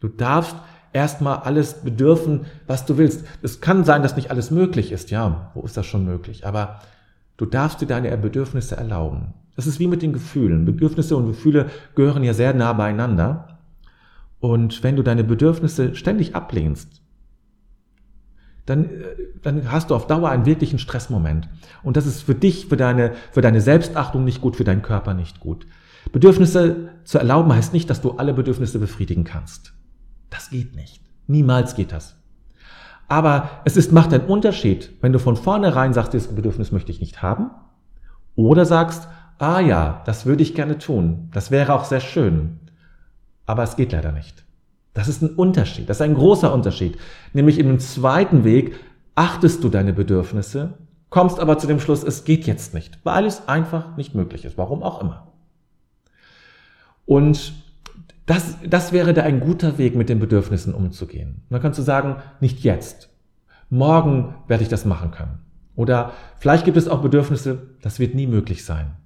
Du 0.00 0.08
darfst 0.08 0.56
erstmal 0.92 1.38
alles 1.38 1.74
bedürfen, 1.82 2.46
was 2.66 2.86
du 2.86 2.98
willst. 2.98 3.24
Es 3.42 3.60
kann 3.60 3.84
sein, 3.84 4.02
dass 4.02 4.16
nicht 4.16 4.30
alles 4.30 4.50
möglich 4.50 4.92
ist. 4.92 5.10
Ja, 5.10 5.50
wo 5.54 5.62
ist 5.62 5.76
das 5.76 5.86
schon 5.86 6.04
möglich? 6.04 6.46
Aber 6.46 6.80
du 7.36 7.46
darfst 7.46 7.80
dir 7.80 7.86
deine 7.86 8.16
Bedürfnisse 8.16 8.76
erlauben. 8.76 9.34
Das 9.56 9.66
ist 9.66 9.78
wie 9.78 9.86
mit 9.86 10.02
den 10.02 10.12
Gefühlen. 10.12 10.64
Bedürfnisse 10.64 11.16
und 11.16 11.26
Gefühle 11.26 11.66
gehören 11.94 12.24
ja 12.24 12.32
sehr 12.32 12.54
nah 12.54 12.72
beieinander. 12.72 13.58
Und 14.38 14.82
wenn 14.82 14.96
du 14.96 15.02
deine 15.02 15.22
Bedürfnisse 15.22 15.94
ständig 15.94 16.34
ablehnst, 16.34 16.99
dann, 18.66 18.84
äh, 18.84 18.88
dann 19.42 19.70
hast 19.70 19.90
du 19.90 19.94
auf 19.94 20.06
Dauer 20.06 20.30
einen 20.30 20.46
wirklichen 20.46 20.78
Stressmoment. 20.78 21.48
Und 21.82 21.96
das 21.96 22.06
ist 22.06 22.22
für 22.22 22.34
dich, 22.34 22.66
für 22.66 22.76
deine, 22.76 23.12
für 23.32 23.40
deine 23.40 23.60
Selbstachtung 23.60 24.24
nicht 24.24 24.40
gut, 24.40 24.56
für 24.56 24.64
deinen 24.64 24.82
Körper 24.82 25.14
nicht 25.14 25.40
gut. 25.40 25.66
Bedürfnisse 26.12 26.90
zu 27.04 27.18
erlauben 27.18 27.52
heißt 27.52 27.72
nicht, 27.72 27.90
dass 27.90 28.00
du 28.00 28.12
alle 28.12 28.34
Bedürfnisse 28.34 28.78
befriedigen 28.78 29.24
kannst. 29.24 29.72
Das 30.30 30.50
geht 30.50 30.74
nicht. 30.74 31.02
Niemals 31.26 31.74
geht 31.74 31.92
das. 31.92 32.16
Aber 33.08 33.50
es 33.64 33.76
ist, 33.76 33.92
macht 33.92 34.12
einen 34.12 34.26
Unterschied, 34.26 34.92
wenn 35.00 35.12
du 35.12 35.18
von 35.18 35.36
vornherein 35.36 35.92
sagst, 35.92 36.12
dieses 36.12 36.34
Bedürfnis 36.34 36.70
möchte 36.70 36.92
ich 36.92 37.00
nicht 37.00 37.22
haben, 37.22 37.50
oder 38.36 38.64
sagst, 38.64 39.08
ah 39.38 39.60
ja, 39.60 40.02
das 40.06 40.26
würde 40.26 40.42
ich 40.42 40.54
gerne 40.54 40.78
tun, 40.78 41.28
das 41.32 41.50
wäre 41.50 41.74
auch 41.74 41.84
sehr 41.84 42.00
schön, 42.00 42.60
aber 43.46 43.64
es 43.64 43.74
geht 43.74 43.92
leider 43.92 44.12
nicht. 44.12 44.44
Das 44.94 45.08
ist 45.08 45.22
ein 45.22 45.30
Unterschied, 45.36 45.88
das 45.88 45.98
ist 45.98 46.02
ein 46.02 46.14
großer 46.14 46.52
Unterschied. 46.52 46.98
Nämlich 47.32 47.58
in 47.58 47.66
dem 47.66 47.78
zweiten 47.78 48.44
Weg 48.44 48.74
achtest 49.14 49.62
du 49.62 49.68
deine 49.68 49.92
Bedürfnisse, 49.92 50.78
kommst 51.10 51.38
aber 51.38 51.58
zu 51.58 51.66
dem 51.66 51.80
Schluss, 51.80 52.02
es 52.02 52.24
geht 52.24 52.46
jetzt 52.46 52.74
nicht, 52.74 52.98
weil 53.04 53.26
es 53.26 53.48
einfach 53.48 53.96
nicht 53.96 54.14
möglich 54.14 54.44
ist, 54.44 54.58
warum 54.58 54.82
auch 54.82 55.00
immer. 55.00 55.28
Und 57.06 57.52
das, 58.26 58.56
das 58.68 58.92
wäre 58.92 59.12
da 59.12 59.22
ein 59.22 59.40
guter 59.40 59.78
Weg, 59.78 59.96
mit 59.96 60.08
den 60.08 60.20
Bedürfnissen 60.20 60.72
umzugehen. 60.72 61.42
Dann 61.50 61.60
kannst 61.60 61.78
du 61.78 61.82
sagen, 61.82 62.16
nicht 62.40 62.60
jetzt. 62.60 63.10
Morgen 63.70 64.34
werde 64.46 64.62
ich 64.62 64.68
das 64.68 64.84
machen 64.84 65.10
können. 65.10 65.40
Oder 65.74 66.12
vielleicht 66.38 66.64
gibt 66.64 66.76
es 66.76 66.88
auch 66.88 67.02
Bedürfnisse, 67.02 67.70
das 67.82 67.98
wird 67.98 68.14
nie 68.14 68.26
möglich 68.26 68.64
sein. 68.64 68.96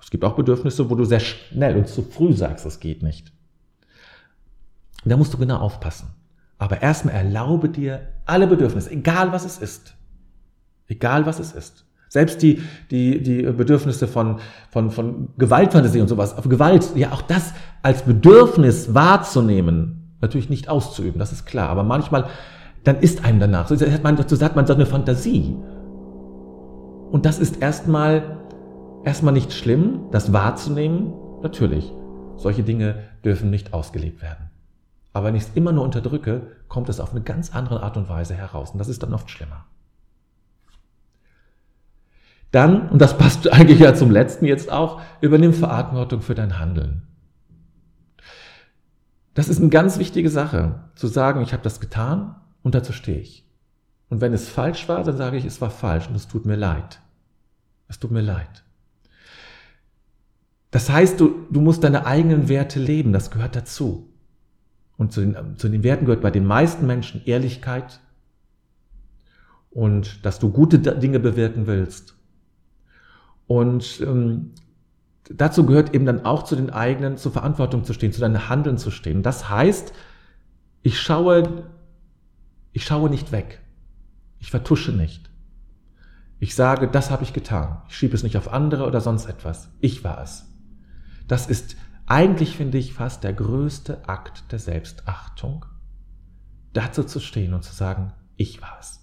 Es 0.00 0.10
gibt 0.10 0.24
auch 0.24 0.34
Bedürfnisse, 0.34 0.90
wo 0.90 0.94
du 0.94 1.04
sehr 1.04 1.20
schnell 1.20 1.76
und 1.76 1.88
zu 1.88 2.02
früh 2.02 2.32
sagst, 2.32 2.66
es 2.66 2.80
geht 2.80 3.02
nicht. 3.02 3.32
Da 5.04 5.16
musst 5.16 5.32
du 5.32 5.38
genau 5.38 5.56
aufpassen. 5.56 6.08
Aber 6.58 6.82
erstmal 6.82 7.14
erlaube 7.14 7.68
dir 7.68 8.00
alle 8.26 8.46
Bedürfnisse, 8.46 8.90
egal 8.90 9.32
was 9.32 9.44
es 9.44 9.58
ist. 9.58 9.94
Egal 10.88 11.24
was 11.24 11.38
es 11.38 11.52
ist. 11.52 11.86
Selbst 12.08 12.42
die, 12.42 12.60
die, 12.90 13.22
die 13.22 13.42
Bedürfnisse 13.42 14.08
von, 14.08 14.40
von, 14.70 14.90
von 14.90 15.28
Gewaltfantasie 15.38 16.00
und 16.00 16.08
sowas, 16.08 16.36
auf 16.36 16.48
Gewalt, 16.48 16.90
ja 16.96 17.12
auch 17.12 17.22
das 17.22 17.54
als 17.82 18.02
Bedürfnis 18.02 18.92
wahrzunehmen, 18.94 20.16
natürlich 20.20 20.50
nicht 20.50 20.68
auszuüben, 20.68 21.20
das 21.20 21.30
ist 21.30 21.46
klar. 21.46 21.68
Aber 21.68 21.84
manchmal, 21.84 22.26
dann 22.82 22.96
ist 22.96 23.24
einem 23.24 23.38
danach. 23.38 23.68
So 23.68 23.76
hat 23.76 24.02
man, 24.02 24.16
so 24.16 24.44
hat 24.44 24.56
man 24.56 24.66
so 24.66 24.74
eine 24.74 24.86
Fantasie. 24.86 25.56
Und 27.12 27.26
das 27.26 27.38
ist 27.38 27.62
erstmal, 27.62 28.38
erstmal 29.04 29.32
nicht 29.32 29.52
schlimm, 29.52 30.06
das 30.10 30.32
wahrzunehmen, 30.32 31.14
natürlich. 31.42 31.92
Solche 32.36 32.64
Dinge 32.64 32.96
dürfen 33.24 33.50
nicht 33.50 33.72
ausgelebt 33.72 34.20
werden. 34.20 34.49
Aber 35.12 35.26
wenn 35.26 35.34
ich 35.34 35.44
es 35.44 35.50
immer 35.54 35.72
nur 35.72 35.84
unterdrücke, 35.84 36.42
kommt 36.68 36.88
es 36.88 37.00
auf 37.00 37.10
eine 37.10 37.22
ganz 37.22 37.54
andere 37.54 37.82
Art 37.82 37.96
und 37.96 38.08
Weise 38.08 38.34
heraus. 38.34 38.70
Und 38.70 38.78
das 38.78 38.88
ist 38.88 39.02
dann 39.02 39.14
oft 39.14 39.30
schlimmer. 39.30 39.66
Dann, 42.50 42.88
und 42.88 43.00
das 43.00 43.18
passt 43.18 43.48
eigentlich 43.52 43.80
ja 43.80 43.94
zum 43.94 44.10
letzten 44.10 44.44
jetzt 44.44 44.70
auch, 44.70 45.00
übernimm 45.20 45.52
Verantwortung 45.52 46.22
für 46.22 46.34
dein 46.34 46.58
Handeln. 46.58 47.02
Das 49.34 49.48
ist 49.48 49.60
eine 49.60 49.70
ganz 49.70 49.98
wichtige 49.98 50.30
Sache, 50.30 50.80
zu 50.96 51.06
sagen, 51.06 51.40
ich 51.42 51.52
habe 51.52 51.62
das 51.62 51.80
getan 51.80 52.36
und 52.62 52.74
dazu 52.74 52.92
stehe 52.92 53.18
ich. 53.18 53.46
Und 54.08 54.20
wenn 54.20 54.32
es 54.32 54.48
falsch 54.48 54.88
war, 54.88 55.04
dann 55.04 55.16
sage 55.16 55.36
ich, 55.36 55.44
es 55.44 55.60
war 55.60 55.70
falsch 55.70 56.08
und 56.08 56.16
es 56.16 56.26
tut 56.26 56.44
mir 56.46 56.56
leid. 56.56 57.00
Es 57.88 57.98
tut 58.00 58.10
mir 58.10 58.22
leid. 58.22 58.64
Das 60.72 60.90
heißt, 60.90 61.18
du, 61.18 61.46
du 61.50 61.60
musst 61.60 61.82
deine 61.84 62.06
eigenen 62.06 62.48
Werte 62.48 62.80
leben, 62.80 63.12
das 63.12 63.30
gehört 63.30 63.56
dazu. 63.56 64.09
Und 65.00 65.12
zu 65.12 65.22
den, 65.22 65.56
zu 65.56 65.70
den 65.70 65.82
Werten 65.82 66.04
gehört 66.04 66.20
bei 66.20 66.30
den 66.30 66.44
meisten 66.44 66.86
Menschen 66.86 67.22
Ehrlichkeit 67.24 68.00
und 69.70 70.26
dass 70.26 70.38
du 70.38 70.50
gute 70.50 70.78
Dinge 70.78 71.18
bewirken 71.18 71.66
willst 71.66 72.14
und 73.46 74.02
ähm, 74.02 74.50
dazu 75.30 75.64
gehört 75.64 75.94
eben 75.94 76.04
dann 76.04 76.26
auch 76.26 76.42
zu 76.42 76.54
den 76.54 76.68
eigenen, 76.68 77.16
zur 77.16 77.32
Verantwortung 77.32 77.82
zu 77.84 77.94
stehen, 77.94 78.12
zu 78.12 78.20
deinem 78.20 78.50
Handeln 78.50 78.76
zu 78.76 78.90
stehen. 78.90 79.22
Das 79.22 79.48
heißt, 79.48 79.94
ich 80.82 81.00
schaue, 81.00 81.64
ich 82.72 82.84
schaue 82.84 83.08
nicht 83.08 83.32
weg. 83.32 83.62
Ich 84.38 84.50
vertusche 84.50 84.92
nicht. 84.92 85.30
Ich 86.40 86.54
sage, 86.54 86.88
das 86.88 87.10
habe 87.10 87.22
ich 87.22 87.32
getan. 87.32 87.78
Ich 87.88 87.96
schiebe 87.96 88.14
es 88.14 88.22
nicht 88.22 88.36
auf 88.36 88.52
andere 88.52 88.86
oder 88.86 89.00
sonst 89.00 89.24
etwas. 89.24 89.70
Ich 89.80 90.04
war 90.04 90.20
es. 90.20 90.44
Das 91.26 91.46
ist 91.46 91.76
eigentlich, 92.10 92.56
finde 92.56 92.76
ich, 92.76 92.92
fast 92.92 93.22
der 93.22 93.32
größte 93.32 94.08
Akt 94.08 94.50
der 94.50 94.58
Selbstachtung, 94.58 95.64
dazu 96.72 97.04
zu 97.04 97.20
stehen 97.20 97.54
und 97.54 97.62
zu 97.62 97.72
sagen, 97.72 98.12
ich 98.36 98.60
war 98.60 98.78
es. 98.80 99.00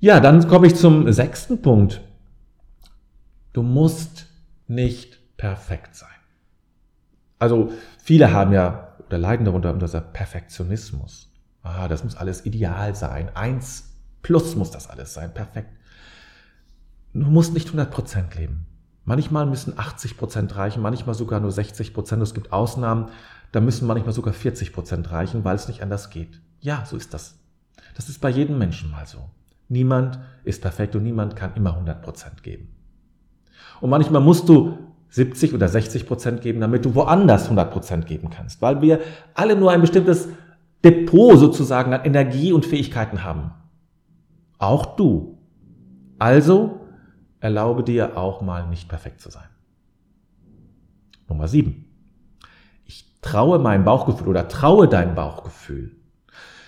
Ja, 0.00 0.20
dann 0.20 0.48
komme 0.48 0.66
ich 0.66 0.76
zum 0.76 1.12
sechsten 1.12 1.60
Punkt. 1.60 2.00
Du 3.52 3.62
musst 3.62 4.26
nicht 4.66 5.36
perfekt 5.36 5.94
sein. 5.94 6.08
Also 7.38 7.70
viele 7.98 8.32
haben 8.32 8.52
ja 8.52 8.96
oder 9.06 9.18
leiden 9.18 9.44
darunter 9.44 9.74
unter 9.74 9.86
dieser 9.86 10.00
Perfektionismus. 10.00 11.30
Ah, 11.62 11.86
das 11.88 12.02
muss 12.02 12.16
alles 12.16 12.46
ideal 12.46 12.94
sein. 12.94 13.28
Eins 13.36 13.94
plus 14.22 14.56
muss 14.56 14.70
das 14.70 14.88
alles 14.88 15.12
sein. 15.12 15.34
Perfekt. 15.34 15.70
Du 17.12 17.26
musst 17.26 17.52
nicht 17.52 17.68
100% 17.68 18.36
leben. 18.36 18.66
Manchmal 19.04 19.46
müssen 19.46 19.74
80% 19.74 20.56
reichen, 20.56 20.82
manchmal 20.82 21.14
sogar 21.14 21.40
nur 21.40 21.50
60%. 21.50 22.22
Es 22.22 22.34
gibt 22.34 22.52
Ausnahmen, 22.52 23.10
da 23.52 23.60
müssen 23.60 23.86
manchmal 23.86 24.14
sogar 24.14 24.32
40% 24.34 25.10
reichen, 25.10 25.44
weil 25.44 25.56
es 25.56 25.68
nicht 25.68 25.82
anders 25.82 26.10
geht. 26.10 26.40
Ja, 26.60 26.84
so 26.86 26.96
ist 26.96 27.12
das. 27.12 27.38
Das 27.94 28.08
ist 28.08 28.20
bei 28.20 28.30
jedem 28.30 28.58
Menschen 28.58 28.90
mal 28.90 29.06
so. 29.06 29.18
Niemand 29.68 30.18
ist 30.44 30.62
perfekt 30.62 30.96
und 30.96 31.02
niemand 31.02 31.36
kann 31.36 31.54
immer 31.54 31.78
100% 31.78 32.42
geben. 32.42 32.68
Und 33.80 33.90
manchmal 33.90 34.22
musst 34.22 34.48
du 34.48 34.78
70 35.10 35.54
oder 35.54 35.66
60% 35.66 36.38
geben, 36.38 36.60
damit 36.60 36.84
du 36.84 36.94
woanders 36.94 37.50
100% 37.50 38.02
geben 38.02 38.30
kannst, 38.30 38.62
weil 38.62 38.82
wir 38.82 39.00
alle 39.34 39.54
nur 39.54 39.70
ein 39.70 39.80
bestimmtes 39.80 40.28
Depot 40.82 41.38
sozusagen 41.38 41.92
an 41.94 42.04
Energie 42.04 42.52
und 42.52 42.66
Fähigkeiten 42.66 43.22
haben. 43.22 43.52
Auch 44.58 44.96
du. 44.96 45.38
Also 46.18 46.80
erlaube 47.44 47.84
dir 47.84 48.16
auch 48.16 48.40
mal 48.40 48.66
nicht 48.66 48.88
perfekt 48.88 49.20
zu 49.20 49.30
sein. 49.30 49.48
Nummer 51.28 51.46
7. 51.46 51.84
Ich 52.86 53.20
traue 53.20 53.58
meinem 53.58 53.84
Bauchgefühl 53.84 54.28
oder 54.28 54.48
traue 54.48 54.88
deinem 54.88 55.14
Bauchgefühl. 55.14 55.94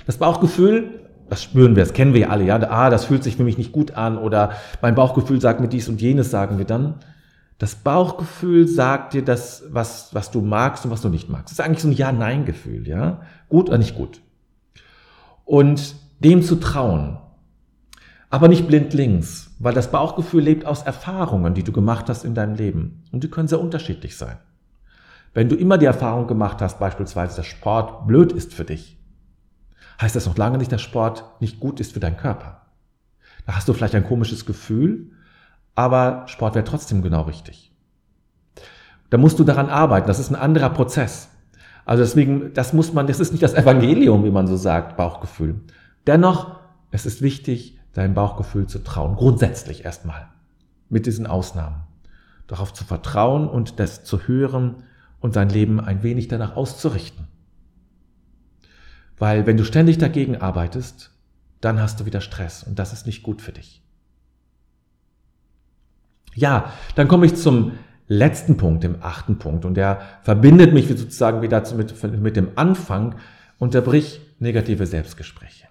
Das 0.07 0.19
Bauchgefühl 0.19 1.03
das 1.29 1.43
spüren 1.43 1.75
wir, 1.75 1.83
das 1.83 1.93
kennen 1.93 2.13
wir 2.13 2.21
ja 2.21 2.29
alle, 2.29 2.45
ja, 2.45 2.57
ah, 2.71 2.89
das 2.89 3.07
fühlt 3.07 3.25
sich 3.25 3.37
für 3.37 3.43
mich 3.43 3.59
nicht 3.59 3.73
gut 3.73 3.97
an 3.97 4.17
oder 4.17 4.53
mein 4.81 4.95
Bauchgefühl 4.95 5.41
sagt 5.41 5.61
mir 5.61 5.69
dies 5.69 5.89
und 5.89 6.01
jenes, 6.01 6.31
sagen 6.31 6.59
wir 6.59 6.65
dann. 6.65 7.01
Das 7.59 7.75
Bauchgefühl 7.75 8.69
sagt 8.69 9.15
dir 9.15 9.25
das, 9.25 9.65
was, 9.71 10.15
was 10.15 10.31
du 10.31 10.41
magst 10.41 10.85
und 10.85 10.93
was 10.93 11.01
du 11.01 11.09
nicht 11.09 11.29
magst. 11.29 11.47
Das 11.47 11.53
ist 11.59 11.61
eigentlich 11.61 11.83
so 11.83 11.89
ein 11.89 11.95
Ja-Nein-Gefühl, 11.95 12.87
ja. 12.87 13.23
Gut 13.49 13.69
oder 13.69 13.79
nicht 13.79 13.97
gut. 13.97 14.21
Und 15.45 15.97
dem 16.21 16.43
zu 16.43 16.57
trauen. 16.57 17.19
Aber 18.29 18.49
nicht 18.49 18.67
blindlings, 18.67 19.55
weil 19.59 19.75
das 19.75 19.91
Bauchgefühl 19.91 20.43
lebt 20.43 20.67
aus 20.67 20.83
Erfahrungen, 20.83 21.55
die 21.55 21.63
du 21.63 21.73
gemacht 21.73 22.09
hast 22.09 22.25
in 22.25 22.35
deinem 22.35 22.55
Leben. 22.55 23.05
Und 23.13 23.23
die 23.23 23.31
können 23.31 23.49
sehr 23.49 23.61
unterschiedlich 23.61 24.17
sein. 24.17 24.39
Wenn 25.33 25.49
du 25.49 25.55
immer 25.55 25.79
die 25.79 25.87
Erfahrung 25.87 26.27
gemacht 26.27 26.61
hast, 26.61 26.79
beispielsweise, 26.79 27.37
dass 27.37 27.47
Sport 27.47 28.07
blöd 28.07 28.33
ist 28.33 28.55
für 28.55 28.65
dich, 28.65 28.99
heißt 30.01 30.17
das 30.17 30.27
noch 30.27 30.37
lange 30.37 30.59
nicht, 30.59 30.73
dass 30.73 30.83
Sport 30.83 31.25
nicht 31.41 31.61
gut 31.61 31.79
ist 31.79 31.93
für 31.93 32.01
deinen 32.01 32.17
Körper. 32.17 32.63
Da 33.47 33.55
hast 33.55 33.69
du 33.69 33.73
vielleicht 33.73 33.95
ein 33.95 34.05
komisches 34.05 34.45
Gefühl, 34.45 35.13
aber 35.75 36.25
Sport 36.27 36.55
wäre 36.55 36.65
trotzdem 36.65 37.03
genau 37.03 37.23
richtig. 37.23 37.73
Da 39.11 39.19
musst 39.19 39.39
du 39.39 39.45
daran 39.45 39.69
arbeiten, 39.69 40.09
das 40.09 40.19
ist 40.19 40.31
ein 40.31 40.37
anderer 40.37 40.71
Prozess. 40.71 41.29
Also 41.85 42.03
deswegen, 42.03 42.53
das 42.55 42.73
muss 42.73 42.93
man, 42.93 43.07
das 43.07 43.21
ist 43.21 43.31
nicht 43.31 43.43
das 43.43 43.55
Evangelium, 43.55 44.25
wie 44.25 44.31
man 44.31 44.49
so 44.49 44.57
sagt, 44.57 44.97
Bauchgefühl. 44.97 45.61
Dennoch, 46.07 46.59
es 46.91 47.07
ist 47.07 47.23
wichtig, 47.23 47.76
deinem 47.97 48.15
Bauchgefühl 48.15 48.67
zu 48.67 48.81
trauen, 48.81 49.17
grundsätzlich 49.17 49.85
erstmal, 49.85 50.29
mit 50.89 51.07
diesen 51.07 51.27
Ausnahmen. 51.27 51.85
Darauf 52.47 52.73
zu 52.73 52.85
vertrauen 52.85 53.49
und 53.49 53.81
das 53.81 54.05
zu 54.05 54.29
hören 54.29 54.85
und 55.21 55.35
dein 55.35 55.49
Leben 55.49 55.81
ein 55.81 56.03
wenig 56.03 56.29
danach 56.29 56.57
auszurichten. 56.57 57.27
Weil 59.19 59.47
wenn 59.47 59.57
du 59.57 59.65
ständig 59.65 59.99
dagegen 59.99 60.37
arbeitest, 60.37 61.11
dann 61.61 61.81
hast 61.81 61.99
du 61.99 62.07
wieder 62.07 62.21
Stress 62.21 62.63
und 62.63 62.79
das 62.79 62.93
ist 62.93 63.07
nicht 63.07 63.23
gut 63.23 63.41
für 63.41 63.53
dich. 63.53 63.83
Ja, 66.35 66.73
dann 66.97 67.09
komme 67.09 67.25
ich 67.25 67.35
zum 67.35 67.73
letzten 68.09 68.59
Punkt, 68.59 68.85
dem 68.85 68.97
achten 69.01 69.39
Punkt 69.39 69.65
und 69.65 69.75
der 69.75 70.01
verbindet 70.23 70.75
mich 70.75 70.87
sozusagen 70.87 71.41
wieder 71.41 71.65
mit, 71.75 72.21
mit 72.21 72.37
dem 72.37 72.51
Anfang, 72.57 73.15
unterbrich 73.59 74.21
negative 74.39 74.87
Selbstgespräche. 74.87 75.66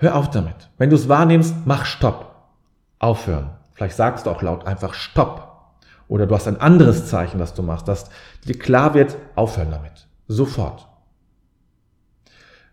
Hör 0.00 0.14
auf 0.14 0.30
damit. 0.30 0.70
Wenn 0.78 0.90
du 0.90 0.96
es 0.96 1.08
wahrnimmst, 1.08 1.54
mach 1.64 1.84
Stopp. 1.84 2.34
Aufhören. 3.00 3.50
Vielleicht 3.74 3.96
sagst 3.96 4.26
du 4.26 4.30
auch 4.30 4.42
laut 4.42 4.64
einfach 4.64 4.94
Stopp. 4.94 5.74
Oder 6.06 6.26
du 6.26 6.34
hast 6.36 6.46
ein 6.46 6.60
anderes 6.60 7.06
Zeichen, 7.06 7.38
das 7.38 7.52
du 7.52 7.62
machst, 7.62 7.88
dass 7.88 8.08
dir 8.46 8.56
klar 8.56 8.94
wird, 8.94 9.16
aufhören 9.34 9.72
damit. 9.72 10.06
Sofort. 10.28 10.86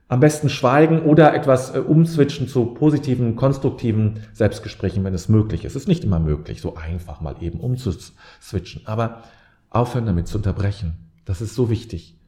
Am 0.08 0.20
besten 0.20 0.50
schweigen 0.50 1.02
oder 1.02 1.34
etwas 1.34 1.74
äh, 1.74 1.80
umswitchen 1.80 2.48
zu 2.48 2.66
positiven, 2.68 3.36
konstruktiven 3.36 4.22
Selbstgesprächen, 4.34 5.04
wenn 5.04 5.16
es 5.16 5.28
möglich 5.28 5.66
ist. 5.66 5.76
Es 5.76 5.84
ist 5.84 5.88
nicht 5.88 6.04
immer 6.04 6.20
möglich, 6.20 6.62
so 6.62 6.76
einfach 6.76 7.22
mal 7.22 7.42
eben 7.42 7.60
umzuswitchen. 7.60 8.86
Aber 8.86 9.24
aufhören 9.72 10.06
damit 10.06 10.28
zu 10.28 10.38
unterbrechen. 10.38 11.10
Das 11.26 11.42
ist 11.42 11.56
so 11.56 11.72
wichtig. 11.72 12.20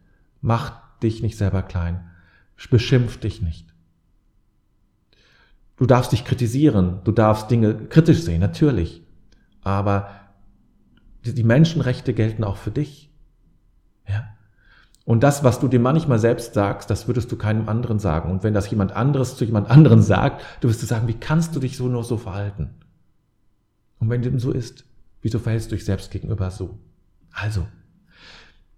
Mach 0.42 0.74
dich 1.04 1.22
nicht 1.22 1.38
selber 1.38 1.62
klein. 1.62 2.10
Beschimpf 2.72 3.20
dich 3.20 3.44
nicht. 3.44 3.77
Du 5.78 5.86
darfst 5.86 6.12
dich 6.12 6.26
kritisieren. 6.26 7.00
Du 7.04 7.12
darfst 7.12 7.50
Dinge 7.50 7.76
kritisch 7.76 8.24
sehen, 8.24 8.42
natürlich. 8.42 9.04
Aber 9.64 10.10
die 11.24 11.44
Menschenrechte 11.44 12.14
gelten 12.14 12.44
auch 12.44 12.58
für 12.58 12.72
dich. 12.72 13.12
Ja? 14.08 14.26
Und 15.06 15.22
das, 15.24 15.44
was 15.44 15.60
du 15.60 15.68
dir 15.68 15.80
manchmal 15.80 16.20
selbst 16.20 16.54
sagst, 16.54 16.90
das 16.90 17.08
würdest 17.08 17.32
du 17.32 17.38
keinem 17.38 17.70
anderen 17.70 18.00
sagen. 18.00 18.32
Und 18.32 18.44
wenn 18.44 18.54
das 18.54 18.70
jemand 18.70 18.92
anderes 18.92 19.38
zu 19.38 19.46
jemand 19.46 19.70
anderen 19.70 20.02
sagt, 20.02 20.44
du 20.62 20.68
wirst 20.68 20.82
du 20.82 20.86
sagen, 20.86 21.08
wie 21.08 21.14
kannst 21.14 21.56
du 21.56 21.60
dich 21.60 21.78
so 21.78 21.88
nur 21.88 22.04
so 22.04 22.18
verhalten? 22.18 22.72
Und 24.00 24.10
wenn 24.10 24.22
dem 24.22 24.40
so 24.40 24.52
ist, 24.52 24.86
wieso 25.22 25.40
verhältst 25.40 25.72
du 25.72 25.76
dich 25.76 25.86
selbst 25.86 26.12
gegenüber 26.12 26.52
so? 26.52 26.78
Also, 27.32 27.68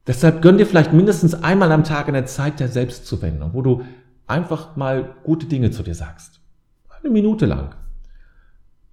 deshalb 0.06 0.42
gönn 0.42 0.58
dir 0.58 0.66
vielleicht 0.66 0.94
mindestens 0.94 1.34
einmal 1.34 1.72
am 1.72 1.84
Tag 1.84 2.08
eine 2.08 2.26
Zeit 2.26 2.60
der 2.60 2.68
Selbstzuwendung, 2.68 3.54
wo 3.54 3.62
du 3.62 3.84
einfach 4.28 4.76
mal 4.76 5.16
gute 5.24 5.46
Dinge 5.46 5.72
zu 5.72 5.84
dir 5.84 5.96
sagst. 5.96 6.39
Eine 7.02 7.12
Minute 7.12 7.46
lang. 7.46 7.76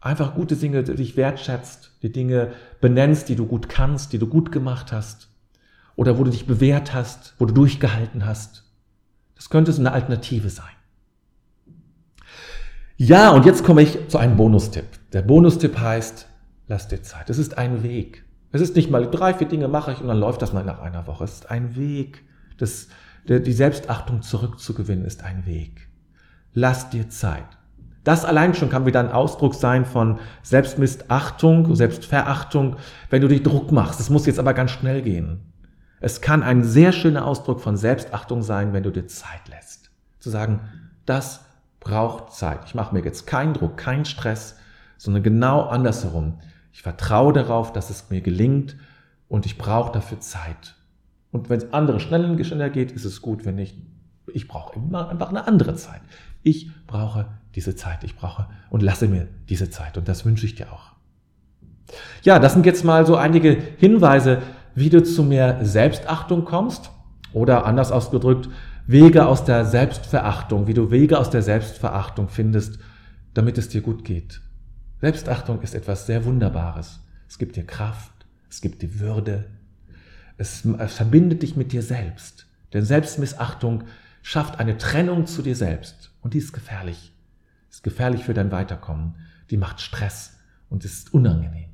Einfach 0.01 0.35
gute 0.35 0.57
Dinge, 0.57 0.85
die 0.85 0.95
dich 0.95 1.17
wertschätzt, 1.17 1.91
die 2.03 2.13
Dinge 2.13 2.53
benennst, 2.81 3.29
die 3.29 3.37
du 3.37 3.47
gut 3.47 3.69
kannst, 3.69 4.13
die 4.13 4.19
du 4.19 4.26
gut 4.26 4.52
gemacht 4.52 4.93
hast 4.93 5.28
oder 5.97 6.19
wo 6.19 6.25
du 6.25 6.30
dich 6.30 6.47
bewährt 6.47 6.95
hast, 6.95 7.35
wo 7.39 7.47
du 7.47 7.54
durchgehalten 7.54 8.25
hast. 8.25 8.65
Das 9.35 9.50
könnte 9.50 9.73
so 9.73 9.80
eine 9.80 9.93
Alternative 9.93 10.50
sein. 10.50 10.67
Ja, 12.97 13.30
und 13.30 13.45
jetzt 13.45 13.65
komme 13.65 13.83
ich 13.83 14.09
zu 14.09 14.19
einem 14.19 14.37
Bonustipp. 14.37 14.87
Der 15.13 15.23
Bonustipp 15.23 15.78
heißt, 15.78 16.28
lass 16.69 16.89
dir 16.89 17.02
Zeit. 17.02 17.28
Es 17.28 17.39
ist 17.39 17.59
ein 17.59 17.83
Weg. 17.83 18.25
Es 18.52 18.61
ist 18.61 18.76
nicht 18.76 18.91
mal 18.91 19.11
drei, 19.11 19.35
vier 19.35 19.49
Dinge 19.49 19.69
mache 19.69 19.93
ich 19.93 20.00
und 20.00 20.09
dann 20.09 20.19
läuft 20.19 20.41
das 20.41 20.52
mal 20.52 20.65
nach 20.65 20.80
einer 20.80 21.07
Woche. 21.07 21.25
Es 21.25 21.35
ist 21.35 21.50
ein 21.50 21.76
Weg. 21.76 22.23
Das, 22.57 22.89
die 23.28 23.52
Selbstachtung 23.52 24.23
zurückzugewinnen 24.23 25.04
ist 25.04 25.25
ein 25.25 25.45
Weg. 25.45 25.89
Lass 26.54 26.89
dir 26.89 27.11
Zeit. 27.11 27.59
Das 28.06 28.25
allein 28.25 28.54
schon 28.54 28.71
kann 28.71 28.86
wieder 28.86 29.00
ein 29.00 29.10
Ausdruck 29.10 29.56
sein 29.56 29.84
von 29.84 30.21
Selbstmissachtung, 30.45 31.75
Selbstverachtung, 31.75 32.76
wenn 33.10 33.21
du 33.21 33.26
dich 33.26 33.42
Druck 33.42 33.73
machst. 33.73 33.99
Es 33.99 34.10
muss 34.10 34.26
jetzt 34.26 34.38
aber 34.38 34.54
ganz 34.54 34.71
schnell 34.71 35.02
gehen. 35.02 35.52
Es 35.99 36.21
kann 36.21 36.45
ein 36.45 36.62
sehr 36.62 36.92
schöner 36.92 37.26
Ausdruck 37.26 37.60
von 37.60 37.76
Selbstachtung 37.76 38.42
sein, 38.42 38.73
wenn 38.73 38.84
du 38.84 38.92
dir 38.92 39.08
Zeit 39.08 39.49
lässt. 39.49 39.90
Zu 40.21 40.30
sagen, 40.30 40.60
das 41.04 41.47
braucht 41.80 42.32
Zeit. 42.32 42.60
Ich 42.66 42.76
mache 42.76 42.95
mir 42.95 43.02
jetzt 43.02 43.26
keinen 43.26 43.54
Druck, 43.54 43.76
keinen 43.76 44.04
Stress, 44.04 44.54
sondern 44.99 45.25
genau 45.25 45.62
andersherum. 45.62 46.38
Ich 46.73 46.82
vertraue 46.82 47.32
darauf, 47.32 47.73
dass 47.73 47.90
es 47.90 48.08
mir 48.08 48.21
gelingt 48.21 48.76
und 49.26 49.47
ich 49.47 49.58
brauche 49.58 49.90
dafür 49.90 50.21
Zeit. 50.21 50.76
Und 51.32 51.50
wenn 51.50 51.58
es 51.58 51.73
andere 51.73 51.99
schneller, 51.99 52.45
schneller 52.45 52.71
geht, 52.71 52.92
ist 52.92 53.04
es 53.04 53.21
gut, 53.21 53.45
wenn 53.45 53.56
nicht. 53.56 53.76
Ich 54.32 54.47
brauche 54.47 54.76
immer 54.76 55.08
einfach 55.08 55.30
eine 55.30 55.49
andere 55.49 55.75
Zeit. 55.75 56.02
Ich 56.45 56.71
brauche 56.86 57.26
diese 57.56 57.75
Zeit. 57.75 58.04
Ich 58.04 58.14
brauche 58.14 58.47
und 58.71 58.82
lasse 58.82 59.08
mir 59.08 59.26
diese 59.49 59.71
Zeit. 59.71 59.97
Und 59.99 60.06
das 60.06 60.25
wünsche 60.25 60.47
ich 60.47 60.54
dir 60.54 60.73
auch. 60.73 60.92
Ja, 62.23 62.38
das 62.38 62.52
sind 62.52 62.66
jetzt 62.66 62.84
mal 62.84 63.06
so 63.06 63.16
einige 63.16 63.56
Hinweise, 63.78 64.42
wie 64.75 64.90
du 64.90 65.02
zu 65.02 65.25
mehr 65.25 65.64
Selbstachtung 65.64 66.45
kommst 66.45 66.90
oder 67.32 67.64
anders 67.64 67.90
ausgedrückt, 67.90 68.49
Wege 68.86 69.26
aus 69.26 69.45
der 69.45 69.64
Selbstverachtung, 69.64 70.66
wie 70.66 70.75
du 70.75 70.90
Wege 70.90 71.19
aus 71.19 71.30
der 71.30 71.42
Selbstverachtung 71.42 72.28
findest, 72.28 72.78
damit 73.34 73.58
es 73.58 73.69
dir 73.69 73.80
gut 73.80 74.04
geht. 74.04 74.40
Selbstachtung 75.00 75.60
ist 75.62 75.75
etwas 75.75 76.06
sehr 76.06 76.25
Wunderbares. 76.25 77.00
Es 77.28 77.38
gibt 77.38 77.56
dir 77.56 77.66
Kraft, 77.66 78.12
es 78.49 78.60
gibt 78.60 78.82
dir 78.82 79.00
Würde, 79.00 79.47
es, 80.36 80.64
es 80.64 80.95
verbindet 80.95 81.42
dich 81.42 81.56
mit 81.56 81.73
dir 81.73 81.82
selbst. 81.82 82.47
Denn 82.73 82.84
Selbstmissachtung 82.84 83.84
schafft 84.23 84.58
eine 84.58 84.76
Trennung 84.76 85.26
zu 85.26 85.42
dir 85.42 85.56
selbst 85.56 86.10
und 86.21 86.34
die 86.34 86.38
ist 86.38 86.52
gefährlich. 86.52 87.12
Ist 87.76 87.82
gefährlich 87.82 88.25
für 88.25 88.32
dein 88.32 88.50
Weiterkommen. 88.52 89.17
Die 89.50 89.58
macht 89.58 89.82
Stress 89.82 90.39
und 90.71 90.86
ist 90.86 91.12
unangenehm. 91.12 91.69